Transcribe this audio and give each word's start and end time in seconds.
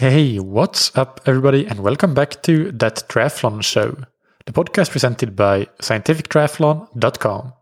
Hey, 0.00 0.38
what's 0.38 0.96
up, 0.96 1.20
everybody, 1.26 1.66
and 1.66 1.80
welcome 1.80 2.14
back 2.14 2.42
to 2.44 2.72
That 2.72 3.06
Triathlon 3.10 3.62
Show, 3.62 3.98
the 4.46 4.52
podcast 4.52 4.92
presented 4.92 5.36
by 5.36 5.66
scientifictriathlon.com. 5.82 7.52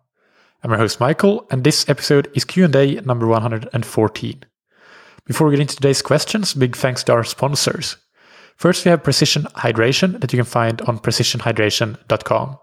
I'm 0.63 0.71
your 0.71 0.79
host, 0.79 1.01
Mikael, 1.01 1.49
and 1.51 1.65
this 1.65 1.89
episode 1.89 2.31
is 2.37 2.45
Q&A 2.45 3.01
number 3.01 3.27
114. 3.27 4.45
Before 5.25 5.49
we 5.49 5.57
get 5.57 5.63
into 5.63 5.75
today's 5.75 6.01
questions, 6.01 6.55
big 6.55 6.77
thanks 6.77 7.03
to 7.03 7.13
our 7.15 7.25
sponsors. 7.25 7.97
First, 8.55 8.85
we 8.85 8.93
have 8.93 9.03
Precision 9.03 9.43
Hydration 9.57 10.21
that 10.21 10.33
you 10.33 10.37
can 10.37 10.47
find 10.47 10.81
on 10.83 11.01
precisionhydration.com. 11.01 12.59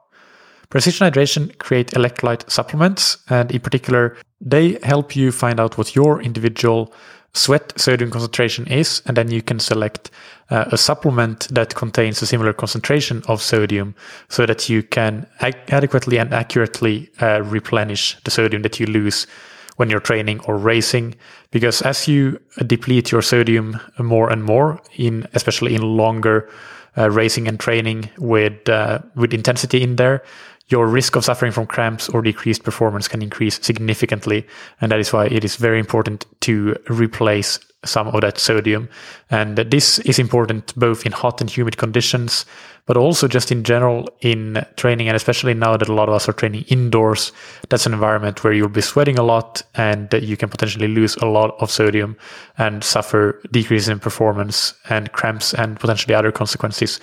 Precision 0.69 1.11
Hydration 1.11 1.57
create 1.57 1.91
electrolyte 1.91 2.49
supplements, 2.49 3.17
and 3.29 3.51
in 3.51 3.59
particular, 3.59 4.15
they 4.39 4.79
help 4.83 5.17
you 5.17 5.33
find 5.33 5.59
out 5.59 5.77
what 5.77 5.97
your 5.97 6.21
individual 6.21 6.93
sweat 7.35 7.73
sodium 7.77 8.09
concentration 8.09 8.65
is, 8.67 9.01
and 9.05 9.17
then 9.17 9.29
you 9.29 9.41
can 9.41 9.59
select 9.59 10.09
uh, 10.49 10.65
a 10.71 10.77
supplement 10.77 11.47
that 11.51 11.75
contains 11.75 12.21
a 12.21 12.25
similar 12.25 12.53
concentration 12.53 13.21
of 13.27 13.41
sodium 13.41 13.93
so 14.29 14.45
that 14.45 14.69
you 14.69 14.81
can 14.81 15.27
ad- 15.41 15.57
adequately 15.69 16.17
and 16.17 16.33
accurately 16.33 17.09
uh, 17.21 17.41
replenish 17.43 18.17
the 18.23 18.31
sodium 18.31 18.61
that 18.61 18.79
you 18.79 18.85
lose 18.85 19.27
when 19.75 19.89
you're 19.89 19.99
training 19.99 20.39
or 20.41 20.57
racing. 20.57 21.13
Because 21.51 21.81
as 21.81 22.07
you 22.07 22.39
deplete 22.65 23.11
your 23.11 23.21
sodium 23.21 23.79
more 23.99 24.31
and 24.31 24.43
more 24.43 24.81
in 24.95 25.27
especially 25.33 25.75
in 25.75 25.81
longer 25.81 26.49
uh, 26.97 27.11
racing 27.11 27.47
and 27.47 27.59
training 27.59 28.09
with 28.17 28.69
uh, 28.69 28.99
with 29.15 29.33
intensity 29.33 29.83
in 29.83 29.97
there 29.97 30.23
your 30.67 30.87
risk 30.87 31.15
of 31.15 31.23
suffering 31.23 31.51
from 31.51 31.67
cramps 31.67 32.09
or 32.09 32.21
decreased 32.21 32.63
performance 32.63 33.07
can 33.07 33.21
increase 33.21 33.59
significantly. 33.61 34.47
And 34.81 34.91
that 34.91 34.99
is 34.99 35.13
why 35.13 35.27
it 35.27 35.43
is 35.45 35.57
very 35.57 35.79
important 35.79 36.25
to 36.41 36.75
replace 36.89 37.59
some 37.85 38.07
of 38.07 38.21
that 38.21 38.37
sodium. 38.37 38.89
And 39.29 39.57
this 39.57 39.99
is 39.99 40.19
important 40.19 40.73
both 40.75 41.05
in 41.05 41.11
hot 41.11 41.41
and 41.41 41.49
humid 41.49 41.77
conditions, 41.77 42.45
but 42.85 42.97
also 42.97 43.27
just 43.27 43.51
in 43.51 43.63
general 43.63 44.09
in 44.21 44.65
training. 44.75 45.07
And 45.07 45.15
especially 45.15 45.53
now 45.53 45.77
that 45.77 45.89
a 45.89 45.93
lot 45.93 46.09
of 46.09 46.15
us 46.15 46.27
are 46.29 46.33
training 46.33 46.65
indoors, 46.67 47.31
that's 47.69 47.85
an 47.85 47.93
environment 47.93 48.43
where 48.43 48.53
you'll 48.53 48.69
be 48.69 48.81
sweating 48.81 49.17
a 49.17 49.23
lot 49.23 49.63
and 49.75 50.13
you 50.13 50.37
can 50.37 50.49
potentially 50.49 50.87
lose 50.87 51.15
a 51.17 51.25
lot 51.25 51.55
of 51.59 51.71
sodium 51.71 52.17
and 52.57 52.83
suffer 52.83 53.41
decreases 53.51 53.89
in 53.89 53.99
performance 53.99 54.73
and 54.89 55.11
cramps 55.13 55.53
and 55.53 55.79
potentially 55.79 56.13
other 56.13 56.31
consequences 56.31 56.99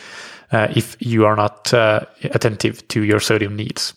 uh, 0.53 0.69
if 0.77 0.97
you 1.01 1.25
are 1.25 1.37
not 1.37 1.73
uh, 1.73 2.01
attentive 2.25 2.87
to 2.89 3.03
your 3.03 3.21
sodium 3.21 3.57
needs. 3.57 3.95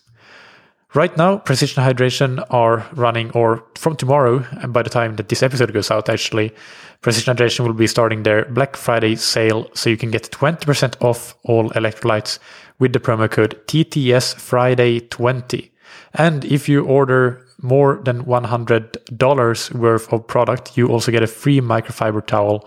Right 0.96 1.14
now, 1.14 1.36
Precision 1.36 1.84
Hydration 1.84 2.42
are 2.48 2.86
running, 2.94 3.30
or 3.32 3.62
from 3.74 3.96
tomorrow, 3.96 4.46
and 4.62 4.72
by 4.72 4.82
the 4.82 4.88
time 4.88 5.16
that 5.16 5.28
this 5.28 5.42
episode 5.42 5.74
goes 5.74 5.90
out, 5.90 6.08
actually, 6.08 6.54
Precision 7.02 7.36
Hydration 7.36 7.66
will 7.66 7.74
be 7.74 7.86
starting 7.86 8.22
their 8.22 8.46
Black 8.46 8.76
Friday 8.76 9.14
sale, 9.16 9.68
so 9.74 9.90
you 9.90 9.98
can 9.98 10.10
get 10.10 10.30
20% 10.30 10.94
off 11.02 11.34
all 11.42 11.68
electrolytes 11.72 12.38
with 12.78 12.94
the 12.94 12.98
promo 12.98 13.30
code 13.30 13.60
TTS 13.66 14.36
Friday 14.36 15.00
20. 15.00 15.70
And 16.14 16.46
if 16.46 16.66
you 16.66 16.86
order 16.86 17.44
more 17.60 18.00
than 18.02 18.24
$100 18.24 19.74
worth 19.74 20.10
of 20.10 20.26
product, 20.26 20.78
you 20.78 20.88
also 20.88 21.12
get 21.12 21.22
a 21.22 21.26
free 21.26 21.60
microfiber 21.60 22.24
towel 22.24 22.66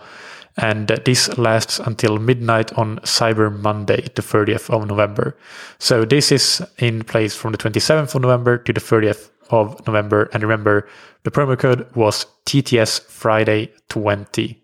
and 0.56 0.88
this 1.04 1.36
lasts 1.38 1.78
until 1.78 2.18
midnight 2.18 2.72
on 2.74 2.98
Cyber 3.00 3.56
Monday, 3.56 4.02
the 4.14 4.22
30th 4.22 4.70
of 4.70 4.86
November. 4.86 5.36
So 5.78 6.04
this 6.04 6.32
is 6.32 6.62
in 6.78 7.04
place 7.04 7.34
from 7.34 7.52
the 7.52 7.58
27th 7.58 8.14
of 8.14 8.22
November 8.22 8.58
to 8.58 8.72
the 8.72 8.80
30th 8.80 9.30
of 9.50 9.86
November. 9.86 10.28
And 10.32 10.42
remember, 10.42 10.88
the 11.22 11.30
promo 11.30 11.58
code 11.58 11.86
was 11.94 12.26
TTS 12.46 13.02
Friday 13.02 13.72
20. 13.88 14.62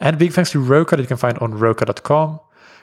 And 0.00 0.18
big 0.18 0.32
thanks 0.32 0.50
to 0.52 0.60
Roka 0.60 0.96
that 0.96 1.02
you 1.02 1.08
can 1.08 1.16
find 1.16 1.38
on 1.38 1.54
roka.com. 1.54 2.40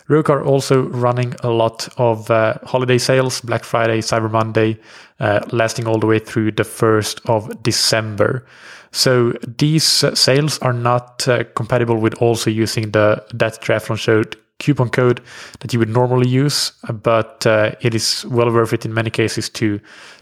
Roka 0.08 0.34
are 0.34 0.44
also 0.44 0.84
running 0.90 1.36
a 1.42 1.50
lot 1.50 1.88
of 1.98 2.30
uh, 2.30 2.56
holiday 2.64 2.98
sales, 2.98 3.40
Black 3.42 3.64
Friday, 3.64 4.00
Cyber 4.00 4.30
Monday, 4.30 4.80
uh, 5.20 5.42
lasting 5.52 5.88
all 5.88 6.00
the 6.00 6.08
way 6.08 6.20
through 6.20 6.52
the 6.52 6.64
1st 6.64 7.30
of 7.30 7.64
December. 7.64 8.46
So 8.92 9.34
these 9.58 9.86
sales 9.86 10.60
are 10.60 10.74
not 10.74 11.28
uh, 11.28 11.46
compatible 11.56 11.98
with 11.98 12.14
also 12.16 12.50
using 12.50 12.92
the 12.92 13.24
that 13.34 13.62
triathlon 13.62 13.98
show 13.98 14.24
coupon 14.60 14.90
code 14.90 15.22
that 15.60 15.74
you 15.74 15.80
would 15.80 15.90
normally 15.90 16.28
use, 16.28 16.72
but 17.04 17.46
uh, 17.48 17.72
it 17.82 17.96
is 17.96 18.26
well 18.26 18.52
worth 18.52 18.74
it 18.74 18.86
in 18.86 18.94
many 18.94 19.10
cases 19.10 19.50
to 19.50 19.80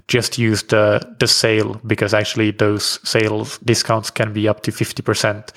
just 0.07 0.37
use 0.37 0.63
the 0.63 1.01
the 1.19 1.27
sale 1.27 1.79
because 1.85 2.13
actually 2.13 2.51
those 2.51 2.99
sales 3.03 3.57
discounts 3.59 4.09
can 4.11 4.33
be 4.33 4.47
up 4.47 4.61
to 4.61 4.71
50%. 4.71 5.49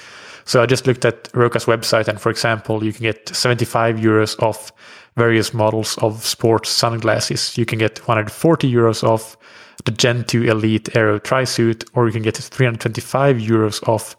So 0.45 0.61
I 0.61 0.67
just 0.67 0.87
looked 0.87 1.05
at 1.05 1.33
Roka's 1.33 1.67
website 1.67 2.09
and 2.09 2.21
for 2.21 2.31
example, 2.31 2.85
you 2.85 2.93
can 2.93 3.05
get 3.05 3.29
75 3.29 3.97
euros 3.97 4.43
off 4.43 4.73
various 5.17 5.55
models 5.55 5.97
of 5.99 6.25
sports 6.25 6.71
sunglasses. 6.71 7.57
You 7.57 7.67
can 7.67 7.79
get 7.79 8.01
140 8.01 8.73
euros 8.73 9.05
off 9.05 9.37
the 9.85 9.93
Gen 9.93 10.25
2 10.25 10.45
Elite 10.45 10.95
Aero 10.97 11.19
Tri-Suit, 11.19 11.85
or 11.95 12.07
you 12.07 12.13
can 12.13 12.23
get 12.23 12.37
325 12.37 13.37
euros 13.37 13.87
off 13.89 14.17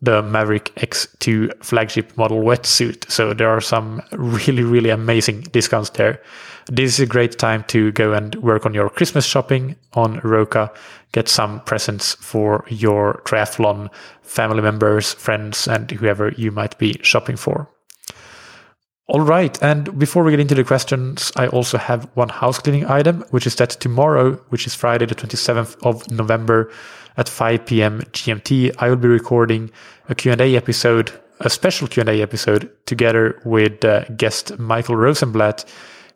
the 0.00 0.22
Maverick 0.22 0.72
X2 0.76 1.64
flagship 1.64 2.16
model 2.16 2.42
wetsuit. 2.42 3.10
So 3.10 3.34
there 3.34 3.48
are 3.48 3.60
some 3.60 4.02
really, 4.12 4.62
really 4.62 4.90
amazing 4.90 5.42
discounts 5.42 5.90
there. 5.90 6.22
This 6.66 6.94
is 6.94 7.00
a 7.00 7.06
great 7.06 7.38
time 7.38 7.64
to 7.68 7.90
go 7.92 8.12
and 8.12 8.34
work 8.36 8.66
on 8.66 8.74
your 8.74 8.90
Christmas 8.90 9.24
shopping 9.24 9.74
on 9.94 10.20
Roka, 10.22 10.72
get 11.12 11.28
some 11.28 11.60
presents 11.62 12.14
for 12.14 12.64
your 12.68 13.22
triathlon 13.24 13.88
family 14.22 14.60
members, 14.60 15.14
friends, 15.14 15.66
and 15.66 15.90
whoever 15.90 16.30
you 16.36 16.52
might 16.52 16.78
be 16.78 16.98
shopping 17.02 17.36
for. 17.36 17.68
All 19.08 19.22
right. 19.22 19.60
And 19.62 19.98
before 19.98 20.22
we 20.22 20.32
get 20.32 20.40
into 20.40 20.54
the 20.54 20.64
questions, 20.64 21.32
I 21.34 21.46
also 21.46 21.78
have 21.78 22.06
one 22.12 22.28
house 22.28 22.58
cleaning 22.58 22.84
item, 22.84 23.24
which 23.30 23.46
is 23.46 23.56
that 23.56 23.70
tomorrow, 23.70 24.34
which 24.50 24.66
is 24.66 24.74
Friday, 24.74 25.06
the 25.06 25.14
27th 25.14 25.82
of 25.82 26.10
November 26.10 26.70
at 27.16 27.26
5 27.26 27.64
p.m. 27.64 28.02
GMT, 28.12 28.74
I 28.78 28.90
will 28.90 28.96
be 28.96 29.08
recording 29.08 29.70
a 30.10 30.14
Q&A 30.14 30.54
episode, 30.54 31.10
a 31.40 31.48
special 31.48 31.88
Q&A 31.88 32.20
episode 32.20 32.70
together 32.84 33.40
with 33.46 33.82
uh, 33.82 34.04
guest 34.18 34.58
Michael 34.58 34.96
Rosenblat, 34.96 35.64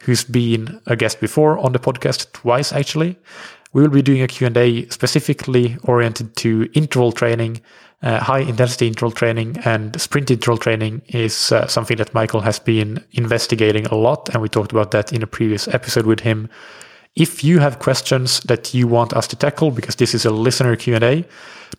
who's 0.00 0.24
been 0.24 0.78
a 0.86 0.94
guest 0.94 1.18
before 1.18 1.58
on 1.60 1.72
the 1.72 1.78
podcast 1.78 2.30
twice, 2.32 2.74
actually. 2.74 3.18
We 3.72 3.80
will 3.80 3.88
be 3.88 4.02
doing 4.02 4.20
a 4.20 4.28
Q&A 4.28 4.86
specifically 4.90 5.78
oriented 5.84 6.36
to 6.36 6.68
interval 6.74 7.12
training 7.12 7.62
uh, 8.02 8.18
high 8.18 8.40
intensity 8.40 8.88
interval 8.88 9.12
training 9.12 9.56
and 9.64 10.00
sprint 10.00 10.30
interval 10.30 10.58
training 10.58 11.02
is 11.08 11.52
uh, 11.52 11.66
something 11.66 11.96
that 11.98 12.12
Michael 12.14 12.40
has 12.40 12.58
been 12.58 13.04
investigating 13.12 13.86
a 13.86 13.94
lot. 13.94 14.28
And 14.30 14.42
we 14.42 14.48
talked 14.48 14.72
about 14.72 14.90
that 14.90 15.12
in 15.12 15.22
a 15.22 15.26
previous 15.26 15.68
episode 15.68 16.06
with 16.06 16.20
him. 16.20 16.48
If 17.14 17.44
you 17.44 17.58
have 17.58 17.78
questions 17.78 18.40
that 18.40 18.74
you 18.74 18.88
want 18.88 19.12
us 19.12 19.26
to 19.28 19.36
tackle, 19.36 19.70
because 19.70 19.96
this 19.96 20.14
is 20.14 20.24
a 20.24 20.30
listener 20.30 20.74
Q&A, 20.76 21.24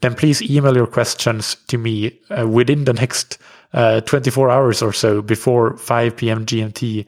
then 0.01 0.13
please 0.15 0.41
email 0.41 0.75
your 0.75 0.87
questions 0.87 1.55
to 1.67 1.77
me 1.77 2.19
uh, 2.29 2.47
within 2.47 2.85
the 2.85 2.93
next 2.93 3.37
uh, 3.73 4.01
24 4.01 4.51
hours 4.51 4.81
or 4.81 4.93
so 4.93 5.21
before 5.21 5.75
5 5.77 6.15
p.m. 6.15 6.45
GMT 6.45 7.05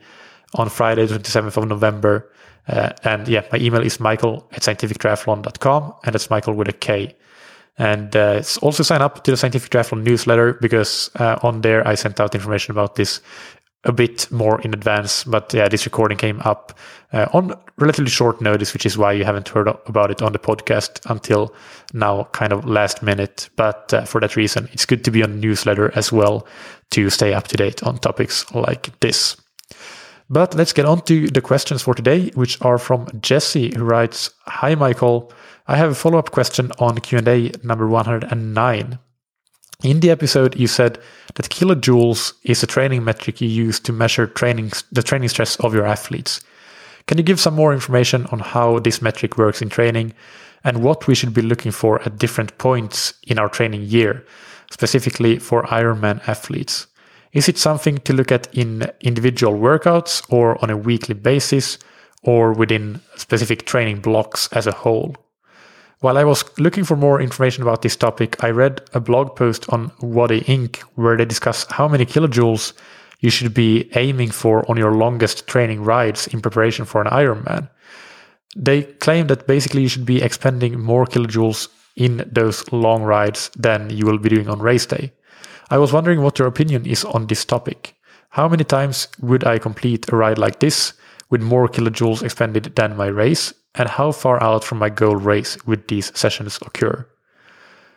on 0.54 0.68
Friday, 0.68 1.06
27th 1.06 1.56
of 1.56 1.68
November. 1.68 2.28
Uh, 2.68 2.90
and 3.04 3.28
yeah, 3.28 3.44
my 3.52 3.58
email 3.58 3.80
is 3.80 4.00
mikael 4.00 4.46
at 4.52 4.62
scientifictriathlon.com 4.62 5.94
and 6.04 6.14
that's 6.14 6.28
Mikael 6.28 6.54
with 6.54 6.68
a 6.68 6.72
K. 6.72 7.14
And 7.78 8.16
uh, 8.16 8.36
it's 8.38 8.56
also 8.58 8.82
sign 8.82 9.02
up 9.02 9.22
to 9.24 9.30
the 9.30 9.36
Scientific 9.36 9.70
Triathlon 9.70 10.02
newsletter 10.02 10.54
because 10.54 11.10
uh, 11.16 11.38
on 11.42 11.60
there 11.60 11.86
I 11.86 11.94
sent 11.94 12.20
out 12.20 12.34
information 12.34 12.72
about 12.72 12.94
this 12.94 13.20
a 13.84 13.92
bit 13.92 14.30
more 14.30 14.60
in 14.62 14.74
advance. 14.74 15.24
But 15.24 15.52
yeah, 15.54 15.68
this 15.68 15.84
recording 15.84 16.18
came 16.18 16.40
up 16.44 16.76
uh, 17.12 17.26
on 17.32 17.54
relatively 17.78 18.10
short 18.10 18.40
notice, 18.40 18.72
which 18.72 18.86
is 18.86 18.98
why 18.98 19.12
you 19.12 19.24
haven't 19.24 19.48
heard 19.48 19.68
about 19.68 20.10
it 20.10 20.22
on 20.22 20.32
the 20.32 20.38
podcast 20.38 21.08
until 21.10 21.54
now, 21.92 22.24
kind 22.32 22.52
of 22.52 22.64
last 22.64 23.02
minute. 23.02 23.48
But 23.56 23.94
uh, 23.94 24.04
for 24.04 24.20
that 24.20 24.36
reason, 24.36 24.68
it's 24.72 24.86
good 24.86 25.04
to 25.04 25.10
be 25.10 25.22
on 25.22 25.40
newsletter 25.40 25.92
as 25.96 26.10
well 26.10 26.46
to 26.90 27.10
stay 27.10 27.32
up 27.32 27.48
to 27.48 27.56
date 27.56 27.82
on 27.82 27.98
topics 27.98 28.50
like 28.52 28.98
this. 29.00 29.36
But 30.28 30.54
let's 30.54 30.72
get 30.72 30.86
on 30.86 31.02
to 31.02 31.28
the 31.28 31.40
questions 31.40 31.82
for 31.82 31.94
today, 31.94 32.30
which 32.34 32.60
are 32.60 32.78
from 32.78 33.06
Jesse, 33.20 33.72
who 33.76 33.84
writes, 33.84 34.30
Hi, 34.46 34.74
Mikael. 34.74 35.32
I 35.68 35.76
have 35.76 35.90
a 35.90 35.94
follow-up 35.94 36.32
question 36.32 36.72
on 36.78 36.98
Q&A 36.98 37.52
number 37.62 37.86
109. 37.86 38.98
In 39.82 40.00
the 40.00 40.10
episode, 40.10 40.56
you 40.56 40.66
said 40.66 40.98
that 41.34 41.50
kilojoules 41.50 42.32
is 42.44 42.62
a 42.62 42.66
training 42.66 43.04
metric 43.04 43.40
you 43.40 43.48
use 43.48 43.78
to 43.80 43.92
measure 43.92 44.26
training, 44.26 44.72
the 44.90 45.02
training 45.02 45.28
stress 45.28 45.56
of 45.56 45.74
your 45.74 45.86
athletes. 45.86 46.40
Can 47.06 47.18
you 47.18 47.24
give 47.24 47.38
some 47.38 47.54
more 47.54 47.72
information 47.72 48.26
on 48.26 48.40
how 48.40 48.80
this 48.80 49.02
metric 49.02 49.38
works 49.38 49.62
in 49.62 49.68
training 49.68 50.12
and 50.64 50.82
what 50.82 51.06
we 51.06 51.14
should 51.14 51.34
be 51.34 51.42
looking 51.42 51.70
for 51.70 52.02
at 52.02 52.18
different 52.18 52.58
points 52.58 53.14
in 53.24 53.38
our 53.38 53.48
training 53.48 53.82
year, 53.82 54.24
specifically 54.72 55.38
for 55.38 55.62
Ironman 55.64 56.26
athletes? 56.26 56.88
Is 57.36 57.50
it 57.50 57.58
something 57.58 57.98
to 57.98 58.14
look 58.14 58.32
at 58.32 58.48
in 58.54 58.90
individual 59.02 59.52
workouts 59.52 60.24
or 60.30 60.56
on 60.62 60.70
a 60.70 60.76
weekly 60.76 61.14
basis 61.14 61.78
or 62.22 62.54
within 62.54 63.02
specific 63.16 63.66
training 63.66 64.00
blocks 64.00 64.48
as 64.52 64.66
a 64.66 64.72
whole? 64.72 65.14
While 66.00 66.16
I 66.16 66.24
was 66.24 66.46
looking 66.58 66.84
for 66.84 66.96
more 66.96 67.20
information 67.20 67.62
about 67.62 67.82
this 67.82 67.94
topic, 67.94 68.42
I 68.42 68.48
read 68.48 68.80
a 68.94 69.00
blog 69.00 69.36
post 69.36 69.68
on 69.68 69.92
Wattie 70.00 70.44
Ink. 70.46 70.78
where 70.94 71.14
they 71.18 71.26
discuss 71.26 71.66
how 71.68 71.86
many 71.88 72.06
kilojoules 72.06 72.72
you 73.20 73.28
should 73.28 73.52
be 73.52 73.90
aiming 73.94 74.30
for 74.30 74.64
on 74.70 74.78
your 74.78 74.94
longest 74.94 75.46
training 75.46 75.84
rides 75.84 76.26
in 76.28 76.40
preparation 76.40 76.86
for 76.86 77.02
an 77.02 77.08
Ironman. 77.08 77.68
They 78.56 78.84
claim 78.84 79.26
that 79.26 79.46
basically 79.46 79.82
you 79.82 79.88
should 79.88 80.06
be 80.06 80.22
expending 80.22 80.80
more 80.80 81.04
kilojoules 81.04 81.68
in 81.96 82.26
those 82.32 82.72
long 82.72 83.02
rides 83.02 83.50
than 83.58 83.90
you 83.90 84.06
will 84.06 84.18
be 84.18 84.30
doing 84.30 84.48
on 84.48 84.60
race 84.60 84.86
day. 84.86 85.12
I 85.68 85.78
was 85.78 85.92
wondering 85.92 86.22
what 86.22 86.38
your 86.38 86.46
opinion 86.46 86.86
is 86.86 87.04
on 87.04 87.26
this 87.26 87.44
topic. 87.44 87.96
How 88.30 88.48
many 88.48 88.62
times 88.62 89.08
would 89.20 89.44
I 89.44 89.58
complete 89.58 90.08
a 90.12 90.16
ride 90.16 90.38
like 90.38 90.60
this 90.60 90.92
with 91.28 91.42
more 91.42 91.68
kilojoules 91.68 92.22
expended 92.22 92.76
than 92.76 92.96
my 92.96 93.06
race? 93.06 93.52
And 93.74 93.88
how 93.88 94.12
far 94.12 94.42
out 94.42 94.62
from 94.62 94.78
my 94.78 94.90
goal 94.90 95.16
race 95.16 95.58
would 95.66 95.88
these 95.88 96.16
sessions 96.16 96.58
occur? 96.62 97.06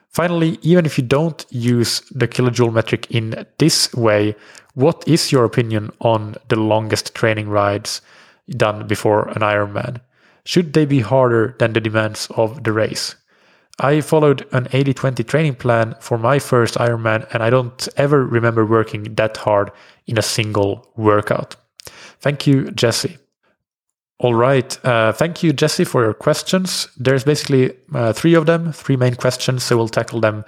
Finally, 0.09 0.57
even 0.63 0.85
if 0.85 0.97
you 0.97 1.03
don't 1.03 1.45
use 1.51 2.01
the 2.09 2.27
kilojoule 2.27 2.73
metric 2.73 3.05
in 3.11 3.45
this 3.59 3.93
way, 3.93 4.35
what 4.73 5.03
is 5.07 5.31
your 5.31 5.45
opinion 5.45 5.91
on 5.99 6.35
the 6.47 6.55
longest 6.55 7.13
training 7.13 7.49
rides 7.49 8.01
done 8.49 8.87
before 8.87 9.27
an 9.29 9.41
Ironman? 9.41 10.01
Should 10.43 10.73
they 10.73 10.85
be 10.85 11.01
harder 11.01 11.55
than 11.59 11.73
the 11.73 11.81
demands 11.81 12.27
of 12.31 12.63
the 12.63 12.71
race? 12.73 13.15
I 13.79 14.01
followed 14.01 14.47
an 14.51 14.67
80 14.73 14.93
20 14.93 15.23
training 15.23 15.55
plan 15.55 15.95
for 15.99 16.17
my 16.17 16.39
first 16.39 16.75
Ironman, 16.75 17.27
and 17.33 17.41
I 17.41 17.49
don't 17.49 17.87
ever 17.97 18.25
remember 18.25 18.65
working 18.65 19.15
that 19.15 19.37
hard 19.37 19.71
in 20.07 20.17
a 20.17 20.21
single 20.21 20.87
workout. 20.95 21.55
Thank 22.19 22.45
you, 22.45 22.71
Jesse. 22.71 23.17
All 24.19 24.33
right. 24.33 24.85
Uh, 24.85 25.13
thank 25.13 25.43
you, 25.43 25.53
Jesse, 25.53 25.85
for 25.85 26.03
your 26.03 26.13
questions. 26.13 26.89
There's 26.97 27.23
basically 27.23 27.71
uh, 27.93 28.11
three 28.11 28.33
of 28.33 28.45
them, 28.45 28.73
three 28.73 28.97
main 28.97 29.15
questions. 29.15 29.63
So 29.63 29.77
we'll 29.77 29.87
tackle 29.87 30.19
them 30.19 30.43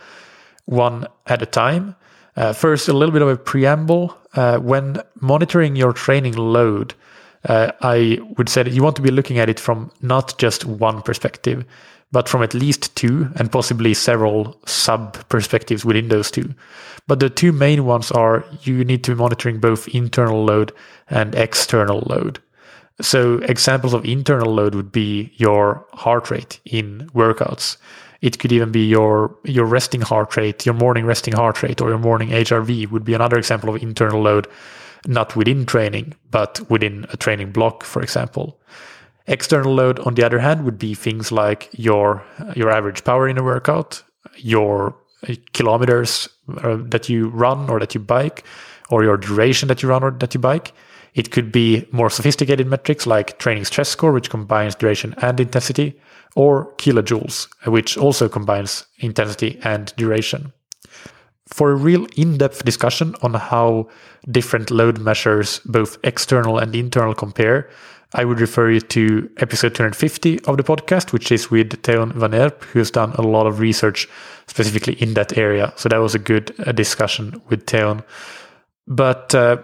one 0.65 1.07
at 1.27 1.41
a 1.41 1.45
time. 1.45 1.95
Uh, 2.35 2.51
first, 2.51 2.89
a 2.89 2.93
little 2.93 3.13
bit 3.13 3.21
of 3.21 3.29
a 3.29 3.37
preamble. 3.37 4.17
Uh, 4.33 4.59
when 4.59 5.01
monitoring 5.21 5.77
your 5.77 5.93
training 5.93 6.35
load, 6.35 6.93
uh, 7.45 7.71
I 7.81 8.19
would 8.37 8.49
say 8.49 8.63
that 8.63 8.73
you 8.73 8.83
want 8.83 8.97
to 8.97 9.01
be 9.01 9.11
looking 9.11 9.39
at 9.39 9.49
it 9.49 9.59
from 9.59 9.91
not 10.01 10.37
just 10.37 10.65
one 10.65 11.01
perspective, 11.01 11.65
but 12.11 12.27
from 12.27 12.43
at 12.43 12.53
least 12.53 12.95
two 12.95 13.29
and 13.35 13.51
possibly 13.51 13.93
several 13.93 14.59
sub 14.65 15.27
perspectives 15.29 15.85
within 15.85 16.09
those 16.09 16.29
two. 16.29 16.53
But 17.07 17.19
the 17.19 17.29
two 17.29 17.51
main 17.51 17.85
ones 17.85 18.11
are 18.11 18.45
you 18.63 18.83
need 18.83 19.03
to 19.05 19.11
be 19.11 19.19
monitoring 19.19 19.59
both 19.59 19.87
internal 19.89 20.43
load 20.43 20.71
and 21.09 21.35
external 21.35 22.01
load. 22.07 22.39
So 23.01 23.37
examples 23.39 23.93
of 23.93 24.05
internal 24.05 24.53
load 24.53 24.75
would 24.75 24.91
be 24.91 25.33
your 25.35 25.85
heart 25.93 26.29
rate 26.29 26.59
in 26.65 27.09
workouts. 27.13 27.77
It 28.21 28.37
could 28.37 28.51
even 28.51 28.71
be 28.71 28.87
your 28.87 29.35
your 29.43 29.65
resting 29.65 30.01
heart 30.01 30.37
rate, 30.37 30.65
your 30.65 30.75
morning 30.75 31.05
resting 31.05 31.33
heart 31.33 31.63
rate, 31.63 31.81
or 31.81 31.89
your 31.89 31.97
morning 31.97 32.29
HRV 32.29 32.91
would 32.91 33.03
be 33.03 33.15
another 33.15 33.37
example 33.37 33.73
of 33.73 33.81
internal 33.81 34.21
load, 34.21 34.47
not 35.07 35.35
within 35.35 35.65
training, 35.65 36.13
but 36.29 36.61
within 36.69 37.07
a 37.09 37.17
training 37.17 37.51
block, 37.51 37.83
for 37.83 38.03
example. 38.03 38.59
External 39.27 39.73
load, 39.73 39.99
on 39.99 40.15
the 40.15 40.23
other 40.25 40.39
hand, 40.39 40.65
would 40.65 40.79
be 40.79 40.93
things 40.93 41.31
like 41.31 41.69
your 41.73 42.23
your 42.55 42.69
average 42.69 43.03
power 43.03 43.27
in 43.27 43.37
a 43.37 43.43
workout, 43.43 44.03
your 44.37 44.95
kilometers 45.53 46.27
uh, 46.63 46.77
that 46.79 47.09
you 47.09 47.29
run 47.29 47.69
or 47.69 47.79
that 47.79 47.93
you 47.93 47.99
bike, 47.99 48.43
or 48.89 49.03
your 49.03 49.17
duration 49.17 49.67
that 49.67 49.83
you 49.83 49.89
run 49.89 50.03
or 50.03 50.11
that 50.11 50.33
you 50.33 50.39
bike 50.39 50.73
it 51.13 51.31
could 51.31 51.51
be 51.51 51.85
more 51.91 52.09
sophisticated 52.09 52.67
metrics 52.67 53.05
like 53.05 53.37
training 53.37 53.65
stress 53.65 53.89
score, 53.89 54.11
which 54.11 54.29
combines 54.29 54.75
duration 54.75 55.13
and 55.21 55.39
intensity, 55.39 55.99
or 56.35 56.73
kilojoules, 56.75 57.47
which 57.65 57.97
also 57.97 58.29
combines 58.29 58.85
intensity 58.99 59.59
and 59.63 59.93
duration. 59.97 60.53
For 61.47 61.71
a 61.71 61.75
real 61.75 62.07
in 62.15 62.37
depth 62.37 62.63
discussion 62.63 63.15
on 63.21 63.33
how 63.33 63.89
different 64.29 64.71
load 64.71 64.99
measures, 64.99 65.59
both 65.65 65.97
external 66.03 66.57
and 66.57 66.73
internal, 66.73 67.13
compare, 67.13 67.69
I 68.13 68.25
would 68.25 68.41
refer 68.41 68.69
you 68.69 68.81
to 68.81 69.29
episode 69.37 69.73
250 69.73 70.41
of 70.41 70.57
the 70.57 70.63
podcast, 70.63 71.13
which 71.13 71.31
is 71.31 71.49
with 71.49 71.81
Teun 71.81 72.13
Van 72.13 72.33
Erp, 72.33 72.63
who 72.65 72.79
has 72.79 72.91
done 72.91 73.11
a 73.13 73.21
lot 73.21 73.47
of 73.47 73.59
research 73.59 74.07
specifically 74.47 74.93
in 74.95 75.13
that 75.13 75.37
area. 75.37 75.71
So 75.77 75.87
that 75.87 75.97
was 75.97 76.13
a 76.13 76.19
good 76.19 76.53
uh, 76.59 76.73
discussion 76.73 77.41
with 77.47 77.65
Teun. 77.65 78.03
But 78.85 79.33
uh, 79.33 79.63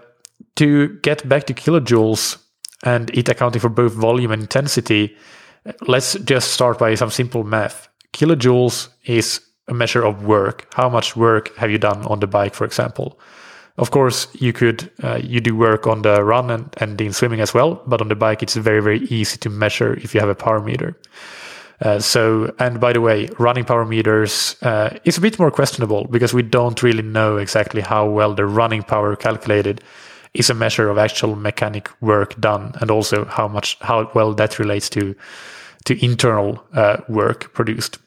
to 0.56 0.88
get 1.02 1.28
back 1.28 1.44
to 1.46 1.54
kilojoules 1.54 2.38
and 2.84 3.10
it 3.10 3.28
accounting 3.28 3.60
for 3.60 3.68
both 3.68 3.92
volume 3.92 4.30
and 4.30 4.42
intensity, 4.42 5.14
let's 5.86 6.14
just 6.14 6.52
start 6.52 6.78
by 6.78 6.94
some 6.94 7.10
simple 7.10 7.44
math. 7.44 7.88
Kilojoules 8.14 8.88
is 9.04 9.40
a 9.68 9.74
measure 9.74 10.02
of 10.02 10.24
work. 10.24 10.66
How 10.74 10.88
much 10.88 11.16
work 11.16 11.54
have 11.56 11.70
you 11.70 11.78
done 11.78 12.06
on 12.06 12.20
the 12.20 12.26
bike, 12.26 12.54
for 12.54 12.64
example? 12.64 13.20
Of 13.78 13.92
course, 13.92 14.26
you 14.34 14.52
could 14.52 14.90
uh, 15.04 15.20
you 15.22 15.40
do 15.40 15.54
work 15.54 15.86
on 15.86 16.02
the 16.02 16.24
run 16.24 16.50
and, 16.50 16.68
and 16.78 17.00
in 17.00 17.12
swimming 17.12 17.40
as 17.40 17.54
well, 17.54 17.80
but 17.86 18.00
on 18.00 18.08
the 18.08 18.16
bike 18.16 18.42
it's 18.42 18.56
very 18.56 18.82
very 18.82 19.00
easy 19.06 19.38
to 19.38 19.50
measure 19.50 19.94
if 19.94 20.14
you 20.14 20.20
have 20.20 20.28
a 20.28 20.34
power 20.34 20.60
meter. 20.60 20.96
Uh, 21.80 22.00
so, 22.00 22.52
and 22.58 22.80
by 22.80 22.92
the 22.92 23.00
way, 23.00 23.28
running 23.38 23.64
power 23.64 23.84
meters 23.84 24.56
uh, 24.62 24.98
is 25.04 25.16
a 25.16 25.20
bit 25.20 25.38
more 25.38 25.52
questionable 25.52 26.08
because 26.10 26.34
we 26.34 26.42
don't 26.42 26.82
really 26.82 27.02
know 27.02 27.36
exactly 27.36 27.80
how 27.80 28.04
well 28.04 28.34
the 28.34 28.44
running 28.44 28.82
power 28.82 29.14
calculated 29.14 29.80
is 30.34 30.50
a 30.50 30.54
measure 30.54 30.88
of 30.88 30.98
actual 30.98 31.36
mechanic 31.36 31.88
work 32.00 32.38
done 32.40 32.72
and 32.80 32.90
also 32.90 33.24
how 33.26 33.46
much 33.46 33.76
how 33.80 34.10
well 34.14 34.34
that 34.34 34.58
relates 34.58 34.88
to 34.90 35.14
to 35.84 36.04
internal 36.04 36.62
uh, 36.74 36.96
work 37.08 37.52
produced 37.54 37.98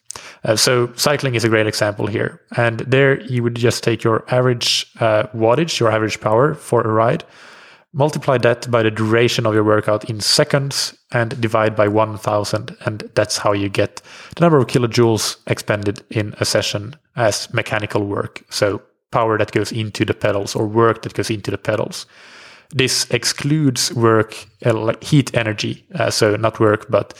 uh, 0.43 0.55
so 0.55 0.91
cycling 0.95 1.35
is 1.35 1.43
a 1.43 1.49
great 1.49 1.67
example 1.67 2.07
here. 2.07 2.41
And 2.57 2.79
there 2.79 3.21
you 3.21 3.43
would 3.43 3.55
just 3.55 3.83
take 3.83 4.03
your 4.03 4.23
average 4.29 4.87
uh, 4.99 5.23
wattage 5.35 5.79
your 5.79 5.91
average 5.91 6.19
power 6.19 6.53
for 6.53 6.81
a 6.81 6.91
ride 6.91 7.23
multiply 7.93 8.37
that 8.37 8.69
by 8.71 8.83
the 8.83 8.91
duration 8.91 9.45
of 9.45 9.53
your 9.53 9.63
workout 9.63 10.09
in 10.09 10.19
seconds 10.19 10.95
and 11.11 11.39
divide 11.41 11.75
by 11.75 11.87
1000 11.87 12.75
and 12.85 13.09
that's 13.15 13.37
how 13.37 13.51
you 13.51 13.67
get 13.67 14.01
the 14.35 14.41
number 14.41 14.57
of 14.57 14.67
kilojoules 14.67 15.37
expended 15.47 16.01
in 16.09 16.33
a 16.39 16.45
session 16.45 16.95
as 17.15 17.53
mechanical 17.53 18.05
work. 18.05 18.43
So 18.49 18.81
power 19.11 19.37
that 19.37 19.51
goes 19.51 19.71
into 19.71 20.05
the 20.05 20.13
pedals 20.13 20.55
or 20.55 20.67
work 20.67 21.01
that 21.01 21.13
goes 21.13 21.29
into 21.29 21.51
the 21.51 21.57
pedals. 21.57 22.05
This 22.69 23.09
excludes 23.11 23.93
work, 23.93 24.47
uh, 24.65 24.73
like 24.73 25.03
heat 25.03 25.35
energy, 25.35 25.85
uh, 25.95 26.09
so 26.09 26.37
not 26.37 26.61
work, 26.61 26.89
but 26.89 27.13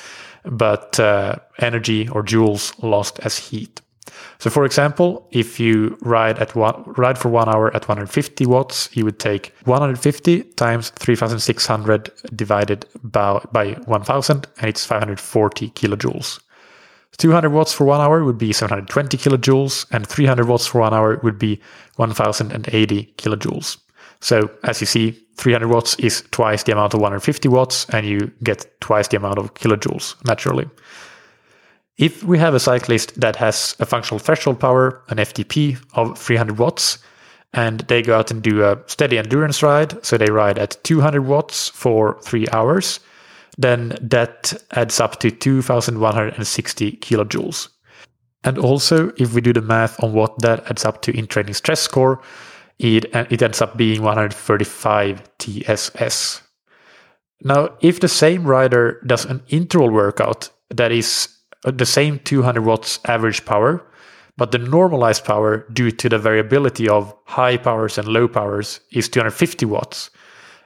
but 0.45 0.99
uh, 0.99 1.35
energy 1.59 2.07
or 2.09 2.23
joules 2.23 2.73
lost 2.83 3.19
as 3.19 3.37
heat. 3.37 3.81
So, 4.39 4.49
for 4.49 4.65
example, 4.65 5.27
if 5.31 5.59
you 5.59 5.97
ride 6.01 6.39
at 6.39 6.55
one 6.55 6.83
ride 6.97 7.17
for 7.17 7.29
one 7.29 7.47
hour 7.47 7.67
at 7.75 7.87
150 7.87 8.45
watts, 8.45 8.89
you 8.95 9.05
would 9.05 9.19
take 9.19 9.53
150 9.65 10.43
times 10.55 10.89
3,600 10.91 12.11
divided 12.35 12.85
by, 13.03 13.39
by 13.51 13.73
1,000, 13.85 14.47
and 14.57 14.69
it's 14.69 14.85
540 14.85 15.69
kilojoules. 15.69 16.39
200 17.17 17.51
watts 17.51 17.73
for 17.73 17.85
one 17.85 18.01
hour 18.01 18.23
would 18.23 18.37
be 18.37 18.51
720 18.51 19.17
kilojoules, 19.17 19.85
and 19.91 20.07
300 20.07 20.47
watts 20.47 20.65
for 20.65 20.81
one 20.81 20.93
hour 20.93 21.19
would 21.23 21.37
be 21.37 21.61
1080 21.97 23.13
kilojoules. 23.17 23.77
So, 24.21 24.49
as 24.63 24.79
you 24.79 24.87
see, 24.87 25.19
300 25.37 25.67
watts 25.67 25.95
is 25.95 26.23
twice 26.31 26.63
the 26.63 26.71
amount 26.71 26.93
of 26.93 26.99
150 26.99 27.49
watts, 27.49 27.85
and 27.89 28.05
you 28.05 28.31
get 28.43 28.79
twice 28.79 29.07
the 29.07 29.17
amount 29.17 29.39
of 29.39 29.53
kilojoules 29.55 30.15
naturally. 30.25 30.69
If 31.97 32.23
we 32.23 32.37
have 32.37 32.53
a 32.53 32.59
cyclist 32.59 33.19
that 33.19 33.35
has 33.35 33.75
a 33.79 33.85
functional 33.85 34.19
threshold 34.19 34.59
power, 34.59 35.03
an 35.09 35.17
FTP 35.17 35.77
of 35.93 36.17
300 36.17 36.57
watts, 36.57 36.99
and 37.53 37.81
they 37.81 38.01
go 38.01 38.17
out 38.17 38.31
and 38.31 38.41
do 38.41 38.63
a 38.63 38.79
steady 38.87 39.17
endurance 39.17 39.61
ride, 39.61 40.03
so 40.05 40.17
they 40.17 40.31
ride 40.31 40.57
at 40.57 40.81
200 40.83 41.21
watts 41.21 41.69
for 41.69 42.19
three 42.21 42.47
hours, 42.53 42.99
then 43.57 43.97
that 44.01 44.53
adds 44.71 44.99
up 44.99 45.19
to 45.19 45.31
2160 45.31 46.91
kilojoules. 46.93 47.67
And 48.43 48.57
also, 48.57 49.11
if 49.17 49.33
we 49.33 49.41
do 49.41 49.53
the 49.53 49.61
math 49.61 50.01
on 50.03 50.13
what 50.13 50.39
that 50.39 50.65
adds 50.69 50.85
up 50.85 51.01
to 51.03 51.15
in 51.15 51.27
training 51.27 51.53
stress 51.53 51.81
score, 51.81 52.21
it, 52.81 53.05
it 53.31 53.41
ends 53.41 53.61
up 53.61 53.77
being 53.77 54.01
135 54.01 55.37
TSS. 55.37 56.41
Now, 57.43 57.69
if 57.81 57.99
the 57.99 58.07
same 58.07 58.43
rider 58.43 59.01
does 59.05 59.25
an 59.25 59.43
interval 59.49 59.91
workout 59.91 60.49
that 60.69 60.91
is 60.91 61.27
the 61.63 61.85
same 61.85 62.19
200 62.19 62.65
watts 62.65 62.99
average 63.05 63.45
power, 63.45 63.85
but 64.35 64.51
the 64.51 64.57
normalized 64.57 65.25
power 65.25 65.67
due 65.71 65.91
to 65.91 66.09
the 66.09 66.17
variability 66.17 66.89
of 66.89 67.13
high 67.25 67.57
powers 67.57 67.97
and 67.97 68.07
low 68.07 68.27
powers 68.27 68.79
is 68.91 69.07
250 69.09 69.65
watts, 69.65 70.09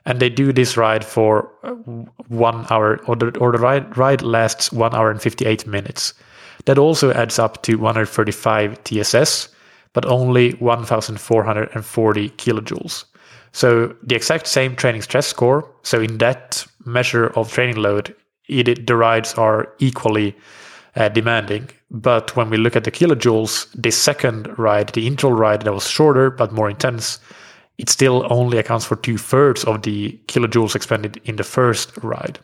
and 0.06 0.20
they 0.22 0.30
do 0.30 0.54
this 0.54 0.78
ride 0.78 1.04
for 1.04 1.52
uh, 1.64 1.72
one 2.30 2.66
hour, 2.70 3.02
or 3.08 3.16
the, 3.18 3.38
or 3.40 3.52
the 3.52 3.58
ride, 3.58 3.98
ride 3.98 4.22
lasts 4.22 4.72
one 4.72 4.96
hour 4.96 5.12
and 5.12 5.22
58 5.22 5.68
minutes. 5.68 6.14
That 6.66 6.78
also 6.78 7.12
adds 7.12 7.40
up 7.40 7.62
to 7.64 7.76
135 7.76 8.84
TSS, 8.86 9.50
but 9.96 10.06
only 10.06 10.52
1,440 10.56 12.30
kilojoules. 12.32 13.06
So 13.54 13.96
the 14.04 14.16
exact 14.16 14.46
same 14.46 14.76
training 14.76 15.02
stress 15.02 15.26
score. 15.26 15.72
So 15.84 16.02
in 16.02 16.18
that 16.18 16.68
measure 16.86 17.28
of 17.38 17.52
training 17.52 17.78
load, 17.78 18.14
it, 18.50 18.86
the 18.86 18.96
rides 18.98 19.34
are 19.36 19.74
equally 19.80 20.36
uh, 20.98 21.08
demanding. 21.08 21.70
But 21.90 22.36
when 22.36 22.50
we 22.50 22.58
look 22.58 22.76
at 22.76 22.84
the 22.84 22.92
kilojoules, 22.92 23.68
the 23.74 23.92
second 23.92 24.60
ride, 24.60 24.90
the 24.90 25.08
interval 25.08 25.32
ride 25.32 25.62
that 25.62 25.74
was 25.74 25.88
shorter 25.88 26.30
but 26.30 26.52
more 26.52 26.70
intense, 26.70 27.18
it 27.78 27.90
still 27.90 28.28
only 28.30 28.58
accounts 28.58 28.86
for 28.86 28.98
two 28.98 29.18
thirds 29.18 29.64
of 29.64 29.84
the 29.84 30.20
kilojoules 30.28 30.76
expended 30.76 31.22
in 31.24 31.38
the 31.38 31.44
first 31.46 31.98
ride. 32.04 32.40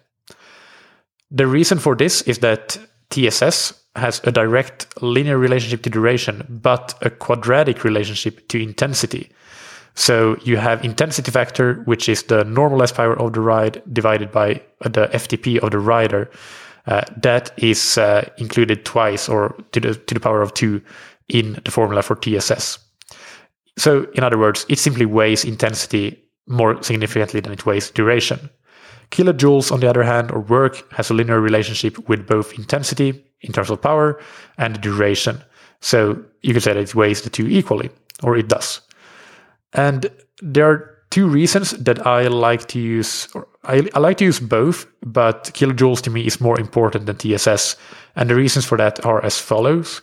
The 1.29 1.47
reason 1.47 1.79
for 1.79 1.97
this 1.97 2.21
is 2.21 2.39
that 2.39 2.77
TSS 3.09 3.80
has 3.95 4.21
a 4.23 4.31
direct 4.31 5.01
linear 5.01 5.37
relationship 5.37 5.83
to 5.83 5.89
duration, 5.89 6.45
but 6.49 6.93
a 7.01 7.09
quadratic 7.09 7.83
relationship 7.83 8.47
to 8.47 8.61
intensity. 8.61 9.29
So 9.95 10.37
you 10.43 10.57
have 10.57 10.83
intensity 10.85 11.31
factor, 11.31 11.81
which 11.83 12.07
is 12.07 12.23
the 12.23 12.45
normalized 12.45 12.95
power 12.95 13.19
of 13.19 13.33
the 13.33 13.41
ride 13.41 13.81
divided 13.91 14.31
by 14.31 14.61
the 14.81 15.09
FTP 15.13 15.59
of 15.59 15.71
the 15.71 15.79
rider. 15.79 16.29
Uh, 16.87 17.01
that 17.17 17.51
is 17.57 17.97
uh, 17.97 18.27
included 18.37 18.85
twice 18.85 19.29
or 19.29 19.55
to 19.71 19.79
the 19.79 19.93
to 19.93 20.13
the 20.13 20.19
power 20.19 20.41
of 20.41 20.53
two 20.53 20.81
in 21.27 21.59
the 21.63 21.71
formula 21.71 22.01
for 22.01 22.15
TSS. 22.15 22.79
So 23.77 24.07
in 24.13 24.23
other 24.23 24.37
words, 24.37 24.65
it 24.67 24.79
simply 24.79 25.05
weighs 25.05 25.45
intensity 25.45 26.17
more 26.47 26.81
significantly 26.81 27.39
than 27.39 27.51
it 27.51 27.65
weighs 27.65 27.91
duration. 27.91 28.49
Kilojoules, 29.11 29.71
on 29.71 29.81
the 29.81 29.89
other 29.89 30.03
hand, 30.03 30.31
or 30.31 30.39
work, 30.39 30.89
has 30.93 31.09
a 31.09 31.13
linear 31.13 31.39
relationship 31.39 32.09
with 32.09 32.25
both 32.25 32.57
intensity 32.57 33.23
in 33.41 33.51
terms 33.51 33.69
of 33.69 33.81
power 33.81 34.19
and 34.57 34.79
duration. 34.81 35.41
So 35.81 36.23
you 36.41 36.53
could 36.53 36.63
say 36.63 36.73
that 36.73 36.79
it 36.79 36.95
weighs 36.95 37.21
the 37.21 37.29
two 37.29 37.47
equally, 37.47 37.89
or 38.23 38.37
it 38.37 38.47
does. 38.47 38.81
And 39.73 40.09
there 40.41 40.69
are 40.69 40.97
two 41.09 41.27
reasons 41.27 41.71
that 41.71 42.05
I 42.05 42.27
like 42.27 42.67
to 42.69 42.79
use, 42.79 43.27
I, 43.63 43.87
I 43.93 43.99
like 43.99 44.17
to 44.17 44.25
use 44.25 44.39
both, 44.39 44.85
but 45.03 45.45
kilojoules 45.53 46.01
to 46.03 46.09
me 46.09 46.25
is 46.25 46.41
more 46.41 46.59
important 46.59 47.05
than 47.05 47.17
TSS. 47.17 47.75
And 48.15 48.29
the 48.29 48.35
reasons 48.35 48.65
for 48.65 48.77
that 48.77 49.05
are 49.05 49.23
as 49.23 49.37
follows. 49.39 50.01